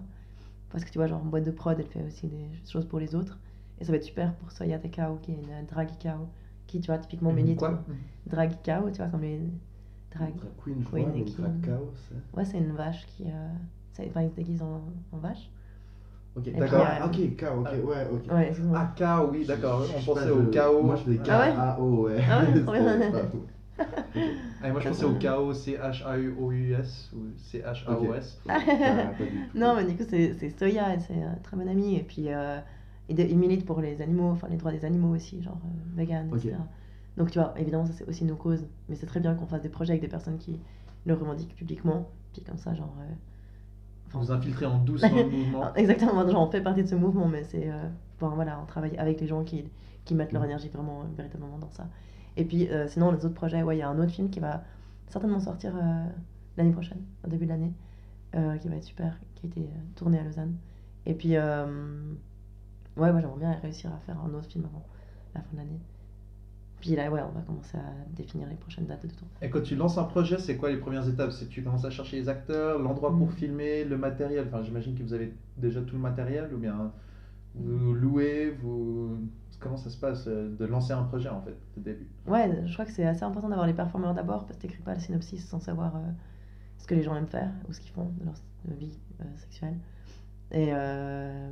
[0.70, 3.00] Parce que tu vois, genre en boîte de prod, elle fait aussi des choses pour
[3.00, 3.40] les autres.
[3.80, 6.28] Et ça va être super pour Soya Tekao qui est une euh, drag cow.
[6.68, 7.60] Qui, tu vois, typiquement milite.
[7.60, 7.84] Quoi
[8.28, 9.40] Drag cow, tu vois, comme les
[10.12, 10.36] drag.
[10.36, 11.54] Drag queen, Queen vois, et qui- drag
[12.36, 13.24] Ouais, c'est une vache qui.
[13.26, 13.50] Euh...
[13.94, 15.50] c'est- Enfin, ils se déguisent en, en vache.
[16.36, 16.82] Ok, d'accord.
[16.82, 18.32] euh, Ah, ok, chaos, ok, ouais, ok.
[18.32, 18.54] Ouais.
[18.74, 19.82] Ah, KO, oui, d'accord.
[19.98, 20.82] On pensait au chaos.
[20.82, 21.54] Moi, je faisais Ah ouais?
[21.54, 22.24] K-A-O, ouais.
[22.28, 22.82] Ah ouais,
[24.62, 28.42] Ah, et moi, je pensais au chaos, C-H-A-O-U-S ou C-H-A-O-S.
[28.46, 28.52] Du
[29.18, 29.58] tout.
[29.58, 31.96] Non, mais du coup, c'est c'est Soya, et c'est un très bon ami.
[31.96, 32.60] Et puis, euh,
[33.10, 36.30] il, il milite pour les animaux, enfin les droits des animaux aussi, genre euh, vegan,
[36.30, 36.56] etc.
[37.18, 38.66] Donc, tu vois, évidemment, ça c'est aussi nos causes.
[38.90, 40.60] Mais c'est très bien qu'on fasse des projets avec des personnes qui
[41.06, 42.10] le revendiquent publiquement.
[42.34, 42.94] Puis comme ça, genre.
[43.02, 43.14] euh,
[44.08, 45.62] enfin, Vous infiltrez en douce dans le mouvement.
[45.66, 47.70] Ah, Exactement, genre on fait partie de ce mouvement, mais c'est.
[47.70, 47.84] euh,
[48.20, 49.64] bon, voilà, on travaille avec les gens qui,
[50.06, 50.46] qui mettent leur Mm.
[50.46, 51.88] énergie vraiment, euh, véritablement dans ça.
[52.38, 54.40] Et puis, euh, sinon, les autres projets, ouais, il y a un autre film qui
[54.40, 54.64] va
[55.08, 56.06] certainement sortir euh,
[56.58, 57.74] l'année prochaine, au début de l'année,
[58.36, 60.56] euh, qui va être super, qui a été tourné à Lausanne.
[61.06, 61.68] Et puis, ouais,
[62.98, 64.86] moi j'aimerais bien réussir à faire un autre film avant
[65.34, 65.80] la fin de l'année.
[66.82, 69.38] Puis là, ouais, on va commencer à définir les prochaines dates de tournage.
[69.42, 71.32] Et quand tu lances un projet, c'est quoi les premières étapes?
[71.32, 73.32] C'est tu commences à chercher les acteurs, l'endroit pour Mm.
[73.32, 74.46] filmer, le matériel?
[74.48, 76.92] Enfin, j'imagine que vous avez déjà tout le matériel ou bien
[77.56, 79.18] vous louez, vous.
[79.60, 82.74] Comment ça se passe euh, de lancer un projet en fait, au début Ouais, je
[82.74, 85.46] crois que c'est assez important d'avoir les performeurs d'abord parce que t'écris pas le synopsis
[85.48, 86.00] sans savoir euh,
[86.78, 88.36] ce que les gens aiment faire ou ce qu'ils font de leur
[88.78, 89.76] vie euh, sexuelle.
[90.52, 91.50] Et euh,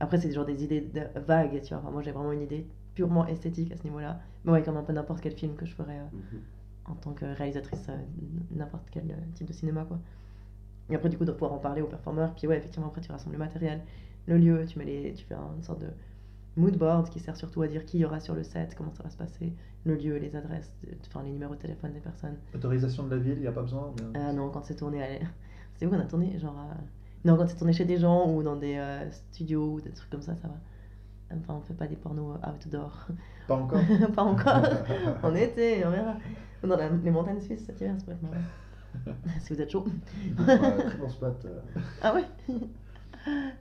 [0.00, 1.78] après, c'est genre des idées de- vagues, tu vois.
[1.78, 4.20] Enfin, moi, j'ai vraiment une idée purement esthétique à ce niveau-là.
[4.44, 6.40] Mais ouais, comme un peu n'importe quel film que je ferais Mhm.
[6.86, 7.88] en tant que réalisatrice,
[8.50, 9.98] n'importe quel type de cinéma, quoi.
[10.90, 12.34] Et après, du coup, de pouvoir en parler aux performeurs.
[12.34, 13.82] Puis ouais, effectivement, après, tu rassembles le matériel,
[14.26, 15.88] le lieu, tu, mets les, tu fais une sorte de
[16.58, 19.02] mood board qui sert surtout à dire qui y aura sur le set, comment ça
[19.04, 19.52] va se passer,
[19.84, 22.36] le lieu, les adresses, euh, enfin les numéros de téléphone des personnes.
[22.54, 25.02] Autorisation de la ville, il n'y a pas besoin bien- Ah non, quand c'est tourné,
[25.02, 25.06] à...
[25.76, 26.76] c'est où qu'on a tourné Genre, à-
[27.24, 30.10] non, quand c'est tourné chez des gens ou dans des euh, studios ou des trucs
[30.10, 30.54] comme ça, ça va.
[31.36, 33.06] Enfin, on fait pas des pornos outdoor.
[33.46, 33.80] Pas encore
[34.14, 34.62] pas encore.
[35.22, 36.16] en été, on verra.
[36.62, 39.16] Dans la- les montagnes suisses cet hiver, être marrant.
[39.40, 39.84] si vous êtes chaud.
[40.36, 41.44] Très bon spot.
[41.44, 41.60] euh.
[42.02, 42.24] Ah ouais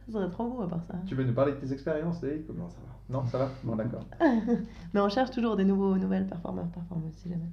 [0.08, 0.96] Ça serait trop beau à part ça.
[1.06, 3.14] Tu veux nous parler de tes expériences, David Non, ça va?
[3.20, 3.50] Non, ça va?
[3.64, 4.04] Bon, d'accord.
[4.94, 7.50] Mais on cherche toujours des nouveaux, nouvelles performeurs, performeuses, si jamais.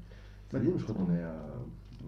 [0.52, 1.32] Je crois qu'on est, euh,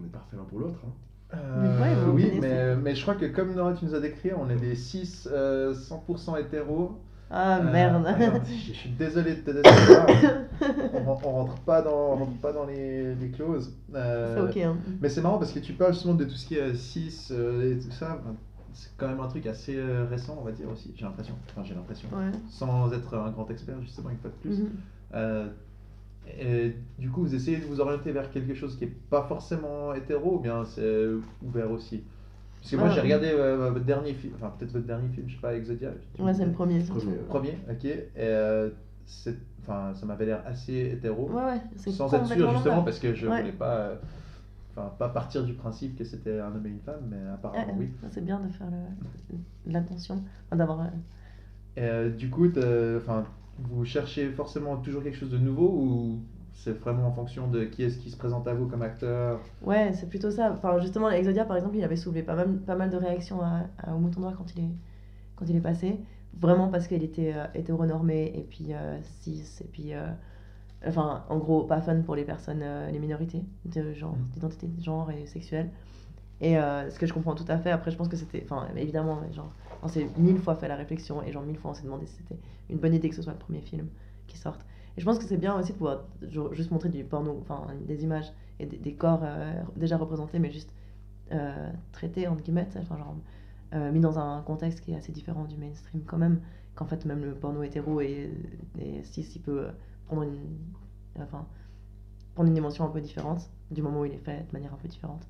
[0.01, 0.79] on est parfait l'un pour l'autre.
[0.87, 0.91] hein.
[1.35, 4.31] Euh, Ouais, vous oui, mais, mais je crois que comme Nora, tu nous as décrit,
[4.33, 7.01] on est des 6 euh, 100% hétéros.
[7.29, 10.07] Ah Euh, merde alors, je suis désolé de te décevoir.
[10.95, 13.73] on, ren- on rentre pas dans, on rentre pas dans les, les clauses.
[13.93, 14.77] Euh, C'est ok, hein.
[15.01, 17.79] Mais c'est marrant parce que tu parles souvent de tout ce qui est 6 et
[17.81, 18.21] tout ça.
[18.79, 20.93] C'est quand même un truc assez euh, récent, on va dire aussi.
[20.95, 21.35] J'ai l'impression.
[21.51, 22.09] Enfin, j'ai l'impression.
[22.13, 22.31] Ouais.
[22.51, 24.59] Sans être un grand expert, justement, une fois de plus.
[24.61, 24.71] Mhm.
[25.15, 25.47] Euh,
[26.39, 29.95] et du coup, vous essayez de vous orienter vers quelque chose qui est pas forcément
[29.95, 31.07] hétéro ou bien c'est
[31.43, 32.03] ouvert aussi?
[32.61, 32.95] Parce que moi, Ah.
[32.95, 35.91] j'ai regardé euh, votre dernier film, enfin peut-être votre dernier film, je sais pas, Exodia.
[36.19, 36.81] Ouais, c'est le premier.
[36.81, 37.17] Premier.
[37.29, 37.85] Premier, ok.
[37.85, 38.69] Et euh,
[39.07, 41.31] c'est- enfin, ça m'avait l'air assez hétéro.
[41.31, 43.41] Ouais, ouais, c'est sans être sûr, justement, parce que je Ouais.
[43.41, 43.93] voulais pas.
[44.79, 47.69] Euh, Enfin, pas partir du principe que c'était un homme et une femme, mais apparemment
[47.69, 47.91] Ouais, oui.
[48.01, 48.69] ça, C'est bien de faire
[49.67, 50.81] l'attention, enfin, d'avoir.
[50.81, 50.85] euh,
[51.79, 52.47] euh, du coup,
[52.97, 53.25] enfin,
[53.59, 56.21] vous cherchez forcément toujours quelque chose de nouveau ou
[56.55, 59.41] c'est vraiment en fonction de qui est-ce qui se présente à vous comme acteur?
[59.63, 60.53] Ouais, c'est plutôt ça.
[60.53, 63.65] Enfin, justement, Exodia, par exemple, il avait soulevé pas mal, pas mal de réactions à,
[63.79, 64.71] à- au Mouton Noir quand il est,
[65.37, 65.99] quand il est passé.
[66.35, 69.95] Vraiment parce qu'il était euh, hétéronormé et puis euh, cis, et puis.
[70.87, 74.25] Enfin, en gros, pas fun pour les personnes, euh, les minorités de genre, Mhm.
[74.35, 75.71] d'identité de genre et sexuelle.
[76.41, 77.71] Et euh, ce que je comprends tout à fait.
[77.71, 78.43] Après, je pense que c'était.
[78.45, 79.53] Enfin, évidemment, genre,
[79.83, 82.17] on s'est mille fois fait la réflexion et genre mille fois on s'est demandé si
[82.17, 82.39] c'était
[82.71, 83.89] une bonne idée que ce soit le premier film
[84.27, 84.61] qui sorte.
[84.97, 87.67] Et je pense que c'est bien aussi de pouvoir ju- juste montrer du porno, enfin
[87.87, 90.73] des images et des, des corps euh, déjà représentés, mais juste
[91.93, 93.15] traités, entre guillemets, enfin, genre,
[93.75, 96.41] euh, mis dans un contexte qui est assez différent du mainstream quand même,
[96.75, 98.01] qu'en fait même le porno hétéro
[99.03, 99.71] cis, il peut euh,
[100.07, 100.57] prendre une,
[101.21, 101.47] enfin,
[102.35, 104.77] prendre une dimension un peu différente du moment où il est fait de manière un
[104.77, 105.27] peu différente.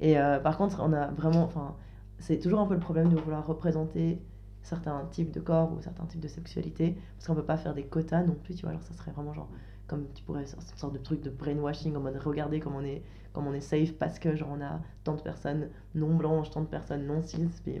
[0.00, 1.76] Et euh, par contre, on a vraiment, enfin,
[2.18, 4.20] c'est toujours un peu le problème de vouloir représenter
[4.62, 7.84] certains types de corps ou certains types de sexualité, parce qu'on peut pas faire des
[7.84, 9.48] quotas non plus, tu vois, alors ça serait vraiment genre
[9.88, 10.46] comme tu pourrais, une
[10.76, 13.02] sorte de truc de brainwashing en mode regarder comme on est,
[13.32, 16.62] comme on est safe parce que genre on a tant de personnes non blanches, tant
[16.62, 17.80] de personnes non cis, puis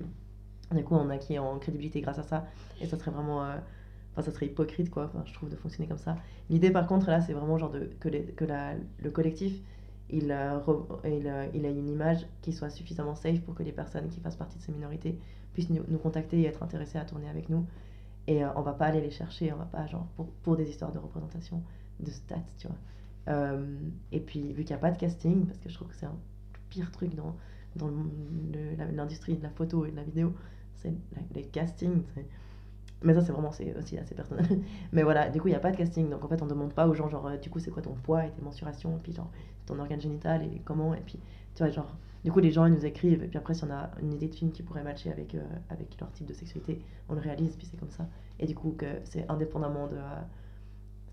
[0.74, 2.46] du coup on acquiert en crédibilité grâce à ça,
[2.80, 3.44] et ça serait vraiment.
[3.44, 3.56] euh,
[4.12, 6.16] Enfin, ça serait hypocrite, quoi, enfin, je trouve, de fonctionner comme ça.
[6.50, 9.60] L'idée, par contre, là, c'est vraiment genre de, que, les- que la, le collectif,
[10.10, 10.58] il, euh,
[11.04, 14.36] il, euh, a une image qui soit suffisamment safe pour que les personnes qui fassent
[14.36, 15.18] partie de ces minorités
[15.54, 17.66] puissent nous, contacter et être intéressées à tourner avec nous.
[18.26, 20.68] Et euh, on va pas aller les chercher, on va pas, genre, pour, pour des
[20.70, 21.62] histoires de représentation,
[22.00, 22.76] de stats, tu vois.
[23.28, 23.78] Euh,
[24.12, 26.06] et puis, vu qu'il n'y a pas de casting, parce que je trouve que c'est
[26.06, 26.18] un
[26.70, 27.36] pire truc dans,
[27.76, 27.90] dans
[28.92, 30.34] l'industrie de la photo et de la vidéo,
[30.76, 30.92] c'est
[31.34, 32.02] les castings.
[33.04, 34.46] Mais ça, c'est vraiment c'est aussi assez personnel.
[34.92, 36.08] Mais voilà, du coup, il n'y a pas de casting.
[36.10, 37.94] Donc, en fait, on demande pas aux gens, genre, euh, du coup, c'est quoi ton
[37.94, 39.30] poids et tes mensurations, et puis, genre,
[39.66, 40.94] ton organe génital et comment.
[40.94, 41.18] Et puis,
[41.54, 43.22] tu vois, genre, du coup, les gens, ils nous écrivent.
[43.24, 45.42] Et puis après, si on a une idée de film qui pourrait matcher avec, euh,
[45.70, 48.06] avec leur type de sexualité, on le réalise, puis c'est comme ça.
[48.38, 49.96] Et du coup, que c'est indépendamment de.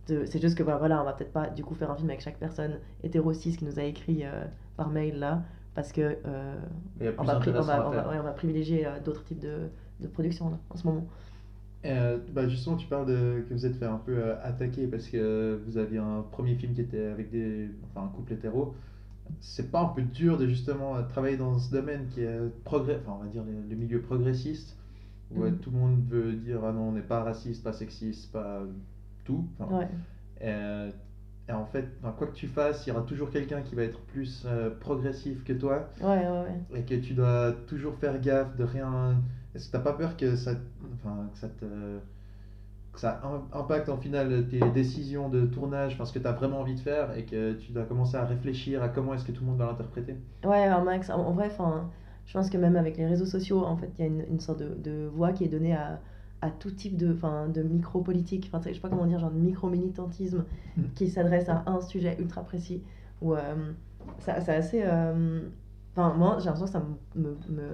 [0.07, 2.09] de- c'est juste que bah, voilà, on va peut-être pas du coup faire un film
[2.09, 5.43] avec chaque personne hétéro cis qui nous a écrit euh, par mail là,
[5.75, 6.55] parce que euh,
[7.17, 8.09] on, va, pri- on, intéressant va, à on, va, faire.
[8.09, 9.69] ouais, on va privilégier d'autres types de,
[9.99, 11.07] de productions là, en ce moment.
[11.86, 15.07] Euh, bah justement, tu parles de que vous êtes fait un peu euh, attaquer parce
[15.07, 18.73] que vous aviez un premier film qui était avec des, enfin, un couple hétéro.
[19.41, 22.99] C'est pas un peu dur de justement euh, travailler dans ce domaine qui est progrès,
[23.01, 24.77] enfin on va dire le, le milieu progressiste
[25.32, 25.57] où euh, Mhm.
[25.59, 28.63] tout le monde veut dire ah non on n'est pas raciste, pas sexiste, pas
[29.25, 29.45] tout.
[29.59, 29.88] Enfin, Ouais.
[31.49, 33.84] et en fait, enfin, quoi que tu fasses, il y aura toujours quelqu'un qui va
[33.84, 34.45] être plus
[34.80, 36.80] progressif que toi Ouais, ouais, ouais.
[36.80, 39.21] et que tu dois toujours faire gaffe de rien.
[39.60, 40.53] Est-ce que t'as pas peur que ça,
[40.95, 41.66] enfin, que ça te,
[42.93, 46.34] que ça im- impacte en final tes décisions de tournage, enfin, ce que tu as
[46.34, 49.32] vraiment envie de faire et que tu dois commencer à réfléchir à comment est-ce que
[49.32, 50.18] tout le monde va l'interpréter?
[50.45, 51.89] Ouais, alors Max, en, en vrai, enfin,
[52.26, 54.39] je pense que même avec les réseaux sociaux, en fait, il y a une, une
[54.39, 55.99] sorte de, de voix qui est donnée à,
[56.41, 57.14] à tout type de,
[57.51, 60.45] de micro-politique, enfin, je sais pas comment dire, genre de micro-militantisme
[60.95, 62.84] qui s'adresse à un sujet ultra précis.
[63.22, 63.74] Ou euh,
[64.20, 64.82] ça- c'est assez.
[64.86, 65.41] euh,
[65.95, 66.86] Enfin, moi, j'ai l'impression que ça
[67.16, 67.70] me, me, me,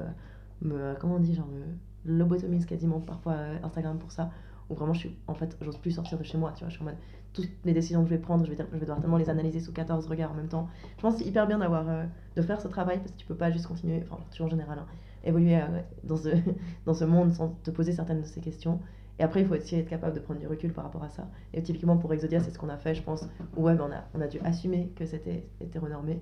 [0.66, 4.32] me- Comment on dit Genre, me lobotomise quasiment parfois euh, Instagram pour ça.
[4.70, 5.16] Où vraiment, je suis.
[5.28, 6.70] En fait, j'ose plus sortir de chez moi, tu vois.
[6.70, 6.98] Je suis en mode.
[7.34, 9.60] Toutes les décisions que je vais prendre, je vais, je vais devoir tellement les analyser
[9.60, 10.68] sous 14 regards en même temps.
[10.98, 11.88] Je pense que c'est hyper bien d'avoir.
[11.90, 12.06] euh,
[12.36, 14.04] de faire ce travail parce que tu peux pas juste continuer.
[14.10, 14.86] Enfin, tu en général, hein,
[15.24, 15.66] évoluer euh,
[16.04, 16.30] dans, ce,
[16.86, 18.80] dans ce monde sans te poser certaines de ces questions.
[19.20, 21.30] Et après, il faut aussi être capable de prendre du recul par rapport à ça.
[21.54, 23.24] Et typiquement pour Exodia, c'est ce qu'on a fait, je pense.
[23.56, 26.22] Ouais, mais on, a, on a dû assumer que c'était hétéronormé.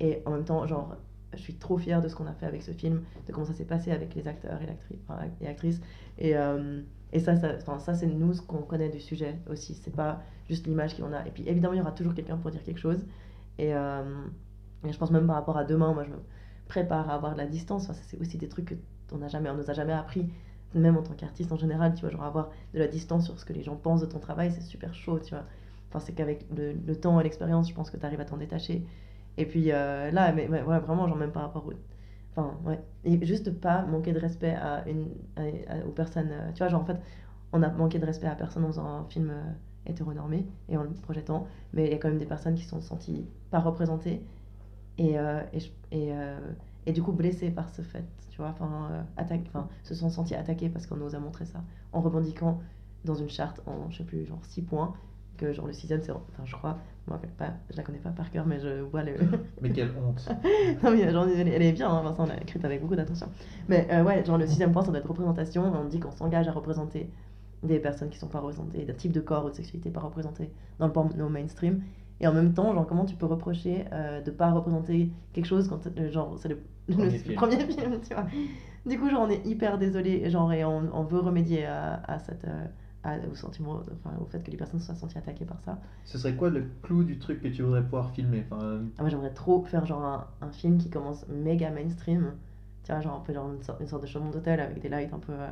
[0.00, 0.94] Et en même temps, genre,
[1.34, 3.52] je suis trop fière de ce qu'on a fait avec ce film, de comment ça
[3.52, 5.80] s'est passé avec les acteurs et, l'actrice, enfin, et actrices.
[6.18, 6.80] Et, euh,
[7.12, 9.74] et ça, ça, ça c'est nous ce qu'on connaît du sujet aussi.
[9.74, 11.26] C'est pas juste l'image qu'on a.
[11.26, 13.04] Et puis évidemment, il y aura toujours quelqu'un pour dire quelque chose.
[13.58, 14.24] Et, euh,
[14.86, 16.18] et je pense même par rapport à demain, moi je me
[16.68, 17.84] prépare à avoir de la distance.
[17.88, 20.28] Enfin, c'est aussi des trucs qu'on n'a nous a jamais appris,
[20.74, 23.44] même en tant qu'artiste en général, tu vois, genre avoir de la distance sur ce
[23.44, 25.44] que les gens pensent de ton travail, c'est super chaud, tu vois.
[25.88, 28.36] Enfin, c'est qu'avec le, le temps et l'expérience, je pense que tu arrives à t'en
[28.36, 28.84] détacher.
[29.38, 31.72] Et puis euh, là, mais, ouais, vraiment, genre même par rapport au...
[32.32, 32.80] Enfin, ouais.
[33.04, 35.08] Et juste pas manquer de respect à une,
[35.86, 36.30] aux personnes.
[36.32, 37.00] euh, tu vois, genre en fait,
[37.52, 39.42] on a manqué de respect à personne faisant un film euh,
[39.86, 42.70] hétéronormé et en le projetant, mais il y a quand même des personnes qui se
[42.70, 44.22] sont senties pas représentées
[44.98, 45.60] et, euh, et,
[45.96, 46.12] et,
[46.86, 50.68] et du coup blessées par ce fait, tu vois, enfin, enfin, se sont senties attaquées
[50.70, 51.62] parce qu'on nous a montré ça,
[51.92, 52.60] en revendiquant
[53.04, 54.94] dans une charte en, je sais plus, genre 6 points,
[55.38, 57.98] que genre le sixième, c'est, enfin, je crois, je me rappelle pas, je la connais
[57.98, 59.14] pas par cœur, mais je vois le...
[59.62, 60.28] Mais quelle honte!
[60.82, 63.28] non mais genre, elle, elle est bien, hein, Vincent, on l'a écrite avec beaucoup d'attention.
[63.68, 65.64] Mais euh, ouais, genre le sixième point, ça doit être représentation.
[65.64, 67.08] On dit qu'on s'engage à représenter
[67.62, 70.50] des personnes qui sont pas représentées, des types de corps ou de sexualité pas représentés
[70.78, 71.82] dans le porno mainstream.
[72.20, 75.68] Et en même temps, genre, comment tu peux reprocher euh, de pas représenter quelque chose
[75.68, 77.34] quand euh, genre c'est le, Premier le film.
[77.34, 78.26] premier film, tu vois.
[78.86, 82.18] Du coup, genre, on est hyper désolé, genre, et on, on veut remédier à, à
[82.18, 82.64] cette, euh,
[83.04, 85.78] à- au sentiment, enfin, au fait que les personnes se soient senties attaquées par ça.
[86.04, 88.44] Ce serait quoi le clou du truc que tu voudrais pouvoir filmer?
[88.50, 92.32] Enfin, Ah, moi j'aimerais trop faire genre un, un film qui commence méga mainstream.
[92.84, 94.88] Tu vois, genre un peu genre une sorte, une sorte de chambre d'hôtel avec des
[94.88, 95.32] lights un peu.
[95.32, 95.48] euh,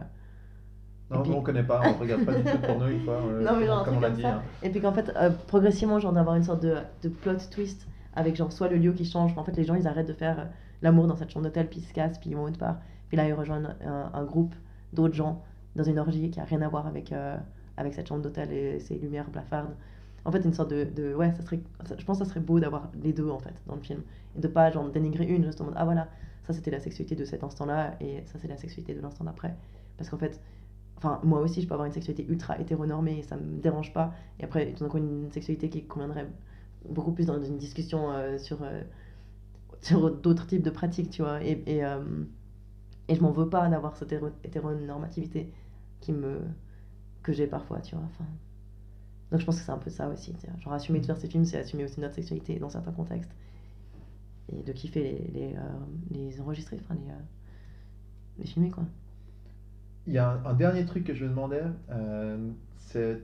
[1.10, 3.14] non, puis- nous, on connaît pas, on regarde pas du tout de porno une fois,
[3.14, 4.22] euh, Non, mais genre comme on l'a dit.
[4.22, 4.36] ça.
[4.36, 4.42] hein.
[4.62, 8.34] Et puis qu'en fait, euh, progressivement, genre d'avoir une sorte de, de plot twist avec
[8.34, 9.36] genre soit le lieu qui change.
[9.38, 10.44] En fait, les gens ils arrêtent de faire euh,
[10.82, 12.78] l'amour dans cette chambre d'hôtel, puis ils se cassent, puis ils vont autre part.
[13.08, 14.54] Puis là, ils rejoignent un, un groupe
[14.92, 15.44] d'autres gens
[15.76, 17.36] dans une orgie qui a rien à voir avec, euh,
[17.76, 19.76] avec cette chambre d'hôtel et ses lumières blafardes.
[20.24, 20.84] En fait, une sorte de.
[20.84, 21.60] de ouais, ça serait,
[21.98, 24.02] je pense que ça serait beau d'avoir les deux en fait dans le film.
[24.36, 26.08] Et de pas genre dénigrer une, juste en ah voilà,
[26.46, 29.56] ça c'était la sexualité de cet instant-là et ça c'est la sexualité de l'instant d'après.
[29.96, 30.40] Parce qu'en fait,
[30.98, 34.14] enfin, moi aussi je peux avoir une sexualité ultra hétéronormée et ça me dérange pas.
[34.40, 36.28] Et après, tout d'un coup, une sexualité qui conviendrait
[36.88, 38.82] beaucoup plus dans une discussion euh, sur, euh,
[39.82, 41.42] sur d'autres types de pratiques, tu vois.
[41.44, 42.00] Et, et, euh,
[43.08, 45.52] et je m'en veux pas d'avoir cette hétéro- hétéronormativité
[46.00, 46.40] qui me,
[47.22, 48.04] que j'ai parfois, tu vois.
[48.06, 48.26] Enfin,
[49.30, 50.34] Donc je pense que c'est un peu ça aussi.
[50.36, 50.58] tu vois.
[50.60, 53.30] Genre assumer de faire ces films, c'est assumer aussi notre sexualité dans certains contextes.
[54.48, 55.60] Et de kiffer les, les, euh,
[56.10, 57.14] les enregistrer, enfin les, euh,
[58.38, 58.84] les filmer quoi.
[60.06, 63.20] Il y a un, un dernier truc que je me demandais, euh, c'est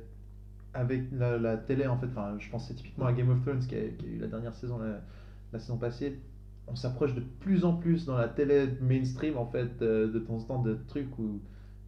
[0.75, 3.77] avec la, la télé en fait, enfin, je pensais typiquement à Game of Thrones qui
[3.77, 5.03] a, qui a eu la dernière saison la,
[5.53, 6.21] la saison passée.
[6.69, 10.37] On s'approche de plus en plus dans la télé mainstream en fait, euh, de temps
[10.39, 11.43] en temps de trucs où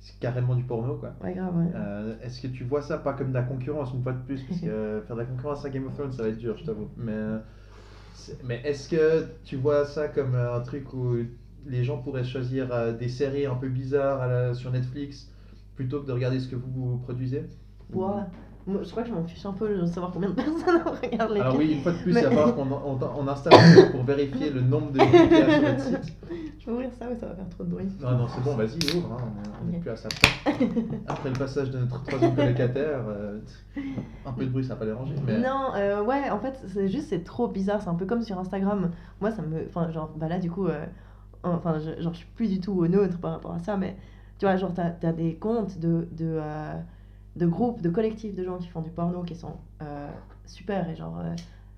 [0.05, 1.15] c'est carrément du porno quoi.
[1.23, 1.73] Ouais, grave, ouais.
[1.75, 4.43] Euh, Est-ce que tu vois ça pas comme de la concurrence une fois de plus?
[4.45, 6.59] Parce que euh, faire de la concurrence à Game of Thrones ça va être dur,
[6.59, 6.91] je t'avoue.
[6.99, 7.41] Mais, euh,
[8.13, 11.17] c'est- mais est-ce que tu vois ça comme un truc où
[11.67, 15.33] les gens pourraient choisir euh, des séries un peu bizarres à la- sur Netflix
[15.77, 17.45] plutôt que de regarder ce que vous, vous produisez?
[17.93, 18.25] Ouais.
[18.67, 21.33] Moi, je crois que je m'en fiche un peu de savoir combien de personnes regardent
[21.33, 23.73] les Alors oui, une fois de plus, il va falloir qu'on on, on installe un
[23.75, 26.17] truc pour vérifier le nombre de vues qu'il y a sur notre site.
[26.59, 27.89] Je vais ouvrir ça, mais ça va faire trop de bruit.
[28.01, 30.67] Non, non, c'est bon, vas-y, ouvre, hein, on n'est plus à ça près.
[31.07, 33.39] Après le passage de notre troisième colocataire, euh,
[34.25, 35.15] un peu de bruit, ça va pas déranger.
[35.27, 35.39] Mais...
[35.39, 37.83] Non, euh, ouais, en fait, c'est juste, c'est trop bizarre.
[37.83, 38.91] C'est un peu comme sur Instagram.
[39.21, 39.67] Moi, ça me.
[39.67, 40.87] Enfin, genre, bah là, du coup, euh,
[41.43, 43.97] enfin, je, genre, je suis plus du tout au neutre par rapport à ça, mais
[44.39, 46.75] tu vois, genre, t'as as des comptes de, de, euh,
[47.37, 50.11] de groupes, de collectifs de gens qui font du porno qui sont euh,
[50.47, 51.19] super et genre.
[51.21, 51.35] euh,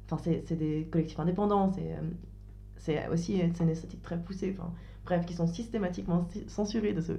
[0.09, 1.93] Enfin, c'est c'est des collectifs indépendants, c'est.
[1.95, 2.01] euh,
[2.79, 4.71] c'est aussi c'est une esthétique très poussée, enfin,
[5.05, 7.13] bref, qui sont systématiquement censurés de ce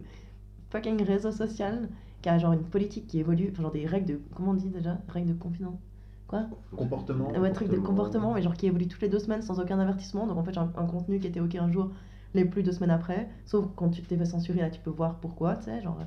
[0.72, 1.90] fucking réseau social
[2.22, 4.98] qui a genre une politique qui évolue, genre des règles de, comment on dit déjà
[5.10, 5.80] Règles de confidence
[6.28, 6.46] Quoi?
[6.76, 7.30] Comportement.
[7.32, 10.28] Ouais, truc de comportement, mais genre qui évolue toutes les deux semaines sans aucun avertissement.
[10.28, 11.92] Donc en fait, un, un contenu qui était ok un jour,
[12.34, 13.30] les plus deux semaines après.
[13.46, 16.00] Sauf quand tu t'es fait censurer, là, tu peux voir pourquoi, tu sais, genre.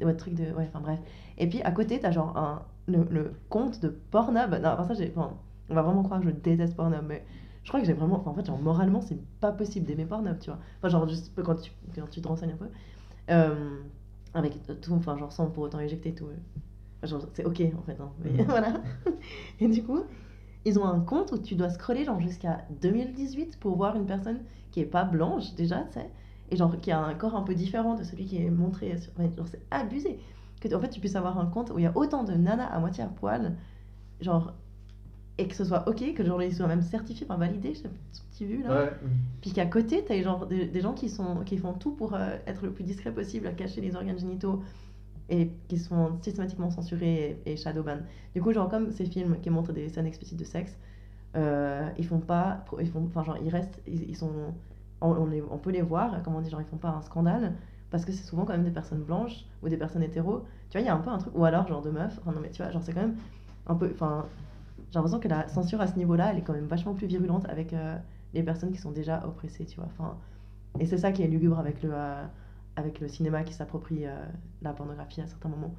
[0.00, 0.44] Ouais, truc de.
[0.52, 1.00] Ouais, enfin bref.
[1.38, 4.50] Et puis à côté, t'as genre un, le, le compte de Pornhub.
[4.62, 5.12] Non, enfin ça, j'ai.
[5.16, 5.34] Enfin,
[5.70, 7.24] on va vraiment croire que je déteste Pornhub, mais
[7.62, 8.16] je crois que j'ai vraiment.
[8.20, 10.58] Enfin, en fait, genre moralement, c'est pas possible d'aimer Pornhub, tu vois.
[10.78, 12.68] Enfin, genre juste quand tu, quand tu te renseignes un peu.
[13.30, 13.80] Euh,
[14.34, 16.26] avec tout, enfin, genre sans pour autant éjecter tout.
[16.26, 17.98] euh, Genre, c'est ok en fait.
[18.00, 18.44] hein, mais Mhm.
[18.48, 18.74] voilà.
[19.60, 20.00] Et du coup,
[20.64, 24.40] ils ont un compte où tu dois scroller genre jusqu'à 2018 pour voir une personne
[24.70, 26.10] qui est pas blanche déjà, tu sais,
[26.52, 28.96] et genre qui a un corps un peu différent de celui qui est montré.
[28.98, 29.12] Sur...
[29.36, 30.18] genre, c'est abusé.
[30.60, 32.66] Que en fait, tu puisses avoir un compte où il y a autant de nanas
[32.66, 33.56] à moitié à poil,
[34.20, 34.52] genre,
[35.38, 38.22] et que ce soit ok, que genre ils soient même certifiés, enfin validés, ce ce
[38.30, 38.84] petit vu là.
[38.84, 38.92] Ouais.
[39.40, 42.14] Puis qu'à côté, tu as genre des, des gens qui, sont, qui font tout pour
[42.14, 44.62] euh, être le plus discret possible, à cacher les organes génitaux
[45.28, 47.98] et qui sont systématiquement censurés et, et shadowban.
[48.34, 50.76] Du coup, genre comme ces films qui montrent des scènes explicites de sexe,
[51.34, 54.30] euh, ils font pas, ils font, enfin genre ils restent, ils, ils sont,
[55.02, 57.54] on, on, peut les voir, comment on dit, genre ils font pas un scandale
[57.90, 60.44] parce que c'est souvent quand même des personnes blanches ou des personnes hétéros.
[60.70, 62.18] Tu vois, il y a un peu un truc, ou alors genre de meufs.
[62.20, 63.16] Enfin non mais tu vois, genre c'est quand même
[63.66, 63.94] un peu,
[64.92, 67.48] j'ai l'impression que la censure à ce niveau-là, elle est quand même vachement plus virulente
[67.48, 67.96] avec euh,
[68.34, 70.16] les personnes qui sont déjà oppressées, tu vois.
[70.80, 72.24] Et c'est ça qui est lugubre avec le, euh,
[72.76, 74.14] avec le cinéma qui s'approprie euh,
[74.60, 75.74] la pornographie à certains moments.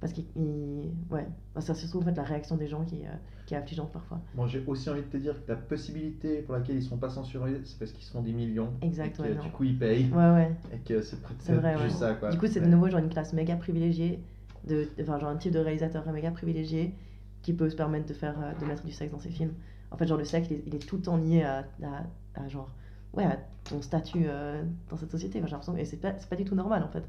[0.00, 1.26] Parce il- Ouais,
[1.60, 3.10] c'est surtout en fait la réaction des gens qui, euh,
[3.46, 4.20] qui est affligeante parfois.
[4.34, 7.08] Bon, j'ai aussi envie de te dire que la possibilité pour laquelle ils sont pas
[7.10, 8.72] censurés, c'est parce qu'ils se font des millions.
[8.82, 10.10] Exact, et que ouais, du coup ils payent.
[10.12, 10.52] Ouais, ouais.
[10.72, 12.30] Et que c'est peut-être juste ça quoi.
[12.30, 14.20] Du coup, c'est de nouveau genre une classe méga privilégiée,
[14.66, 16.94] de, enfin genre un type de réalisateur méga privilégié
[17.42, 19.52] qui peut se permettre de faire, euh, de mettre du sexe dans ses films.
[19.90, 22.40] En fait, genre le sexe, il est, il est tout le temps lié à, à,
[22.42, 22.70] à genre,
[23.12, 25.38] ouais, à ton statut euh, dans cette société.
[25.38, 27.04] Enfin, j'ai l'impression, et c'est pas, pas du tout normal en fait.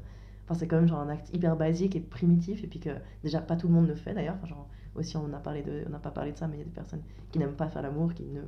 [0.46, 2.90] Enfin, c'est quand même genre un acte hyper basique et primitif, et puis que
[3.22, 4.36] déjà pas tout le monde le fait d'ailleurs.
[4.36, 6.58] Enfin, genre, aussi, on a parlé de, on n'a pas parlé de ça, mais il
[6.60, 8.40] y a des personnes qui n'aiment pas faire l'amour, qui ne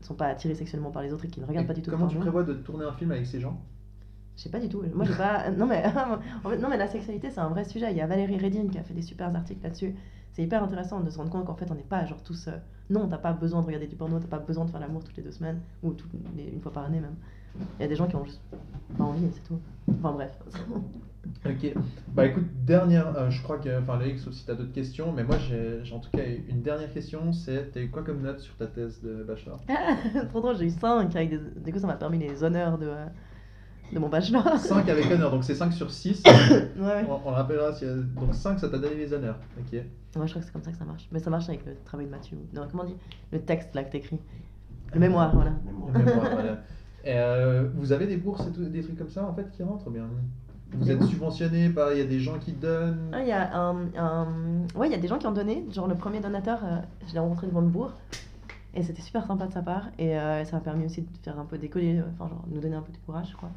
[0.00, 1.90] sont pas attirées sexuellement par les autres et qui ne regardent Et pas du tout
[1.90, 3.58] Comment tu prévois de tourner un film avec ces gens?
[4.36, 4.82] Je sais pas du tout.
[4.94, 5.50] Moi, j'ai pas.
[5.56, 5.82] Non mais,
[6.44, 7.90] en fait, non, mais la sexualité, c'est un vrai sujet.
[7.90, 9.94] Il y a Valérie Redin qui a fait des super articles là-dessus.
[10.32, 12.48] C'est hyper intéressant de se rendre compte qu'en fait, on n'est pas genre tous.
[12.48, 12.58] euh,
[12.90, 15.16] Non, t'as pas besoin de regarder du porno, t'as pas besoin de faire l'amour toutes
[15.16, 17.16] les deux semaines, ou toutes les- une fois par année même.
[17.78, 18.40] Il y a des gens qui ont juste
[18.98, 19.58] pas envie, et c'est tout.
[19.90, 20.30] Enfin bref.
[21.44, 21.74] Ok.
[22.14, 25.12] Bah écoute, dernière, euh, je crois que, enfin Loïc, sauf si tu as d'autres questions,
[25.12, 28.38] mais moi j'ai en tout cas une dernière question, c'est t'as eu quoi comme note
[28.40, 29.60] sur ta thèse de bachelor?
[30.30, 31.14] Trop drôle, j'ai eu 5.
[31.14, 31.38] Avec des...
[31.64, 33.06] Du coup, ça m'a permis les honneurs de, euh,
[33.92, 34.44] de mon bachelor.
[34.58, 36.22] 5 avec honneur, donc c'est 5 sur 6.
[36.78, 37.04] ouais.
[37.08, 39.38] On, on rappellera, a- donc 5 ça t'a donné les honneurs.
[39.58, 39.72] Ok.
[39.72, 39.82] Ouais,
[40.14, 41.08] je crois que c'est comme ça que ça marche.
[41.12, 42.38] Mais ça marche avec le travail de Mathieu.
[42.54, 42.96] Non, comment on dit?
[43.32, 44.20] Le texte là que t'écris.
[44.94, 45.52] Le mémoire, voilà.
[45.92, 46.58] Le mémoire, voilà.
[47.06, 49.90] Euh, vous avez des bourses et tout- des trucs comme ça en fait qui rentrent
[49.90, 50.06] bien?
[50.72, 51.10] Vous Des êtes bourses?
[51.10, 53.10] subventionné par, il y a des gens qui donnent?
[53.12, 54.26] Ah, il y a un, un-
[54.74, 55.64] Ouais, il y a des gens qui ont donné.
[55.70, 57.92] Genre, le premier donateur, euh, je l'ai rencontré devant le bourg.
[58.74, 59.86] Et c'était super sympa de sa part.
[59.98, 62.74] Et euh, ça m'a permis aussi de faire un peu décoller, enfin, genre, nous donner
[62.76, 63.50] un peu de courage, crois.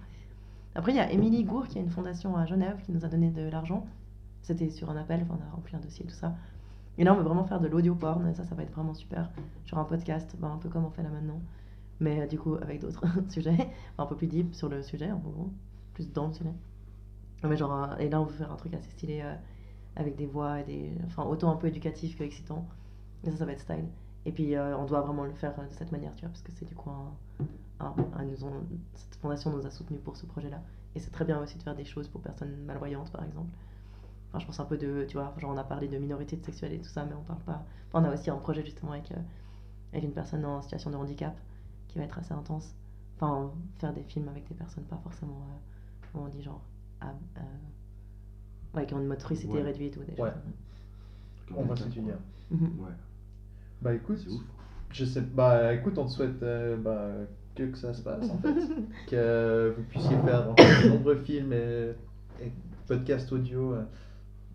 [0.76, 3.08] Après, il y a Émilie Gour, qui a une fondation à Genève, qui nous a
[3.10, 3.86] donné de l'argent.
[4.44, 6.34] C'était sur un appel, on a rempli un dossier, tout ça.
[6.98, 8.34] Et là, on veut vraiment faire de l'audio porn.
[8.36, 9.30] Ça, ça va être vraiment super.
[9.66, 11.42] Sur un podcast, ben, un peu comme on fait là maintenant.
[12.00, 13.70] Mais euh, du coup, avec d'autres sujets.
[13.98, 15.50] Un peu plus deep sur le sujet, en gros.
[15.94, 16.54] Plus dans le sujet.
[17.44, 19.36] Mais genre, un- et là, on veut faire un truc assez stylé euh,
[19.96, 20.94] avec des voix et des.
[21.08, 22.68] Enfin, autant un peu éducatif que excitant.
[23.26, 23.86] Et ça, ça va être style.
[24.26, 26.44] Et puis, euh, on doit vraiment le faire euh, de cette manière, tu vois, parce
[26.44, 26.92] que c'est du coup
[28.96, 30.62] cette fondation nous a soutenus pour ce projet-là.
[30.96, 33.50] Et c'est très bien aussi de faire des choses pour personnes malvoyantes, par exemple.
[34.30, 35.06] Enfin, je pense un peu de.
[35.08, 37.24] Tu vois, genre, on a parlé de minorité de sexuelle et tout ça, mais on
[37.24, 37.66] parle pas.
[37.94, 39.16] On a aussi un projet justement avec, euh,
[39.94, 41.38] avec une personne en situation de handicap
[41.90, 42.74] qui va être assez intense.
[43.18, 45.42] Enfin, faire des films avec des personnes pas forcément.
[45.50, 46.62] euh, comment on dit, genre.
[47.02, 47.42] ah, euh,
[48.78, 49.62] ouais, qui ont une motricité Ouais.
[49.64, 50.30] réduite ou des Ouais.
[50.30, 51.56] choses.
[51.58, 52.12] On que tu dis.
[52.52, 52.80] Mhm.
[52.80, 52.92] Ouais,
[53.82, 54.42] Bah écoute, c'est ouf.
[54.92, 57.10] je sais, bah écoute, on te souhaite euh, bah,
[57.56, 58.54] que, que ça se passe en fait,
[59.08, 61.94] que vous puissiez faire de nombreux films et,
[62.42, 62.52] et
[62.88, 63.84] podcasts audio, euh,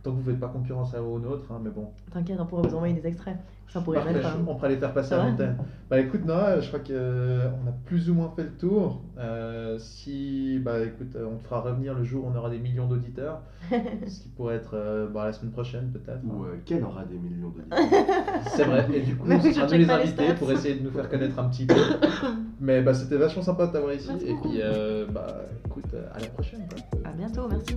[0.02, 1.90] tant que vous faites pas concurrence à- aux nôtres, hein, mais bon.
[2.12, 3.38] T'inquiète, on pourrait vous envoyer des extraits.
[3.68, 4.36] Ça pourrait Parfait, mettre.
[4.46, 5.56] on pourra les faire passer à l'antenne.
[5.90, 9.02] Bah écoute Nora, je crois que euh, on a plus ou moins fait le tour.
[9.18, 12.58] Euh, si bah écoute, euh, on te fera revenir le jour où on aura des
[12.58, 13.40] millions d'auditeurs,
[13.70, 16.20] ce qui pourrait être euh, bah, la semaine prochaine peut-être.
[16.24, 16.48] Ou hein.
[16.52, 17.78] euh, quel aura des millions d'auditeurs
[18.54, 21.08] C'est vrai, et du coup, je sera nous les invités pour essayer de nous faire
[21.08, 21.74] connaître un petit peu.
[22.60, 24.48] Mais bah, c'était vachement sympa de t'avoir ici, Merci et beaucoup.
[24.50, 25.26] puis euh, bah,
[25.66, 26.60] écoute, à la prochaine.
[26.68, 27.10] quoi.
[27.10, 27.76] À bientôt, merci.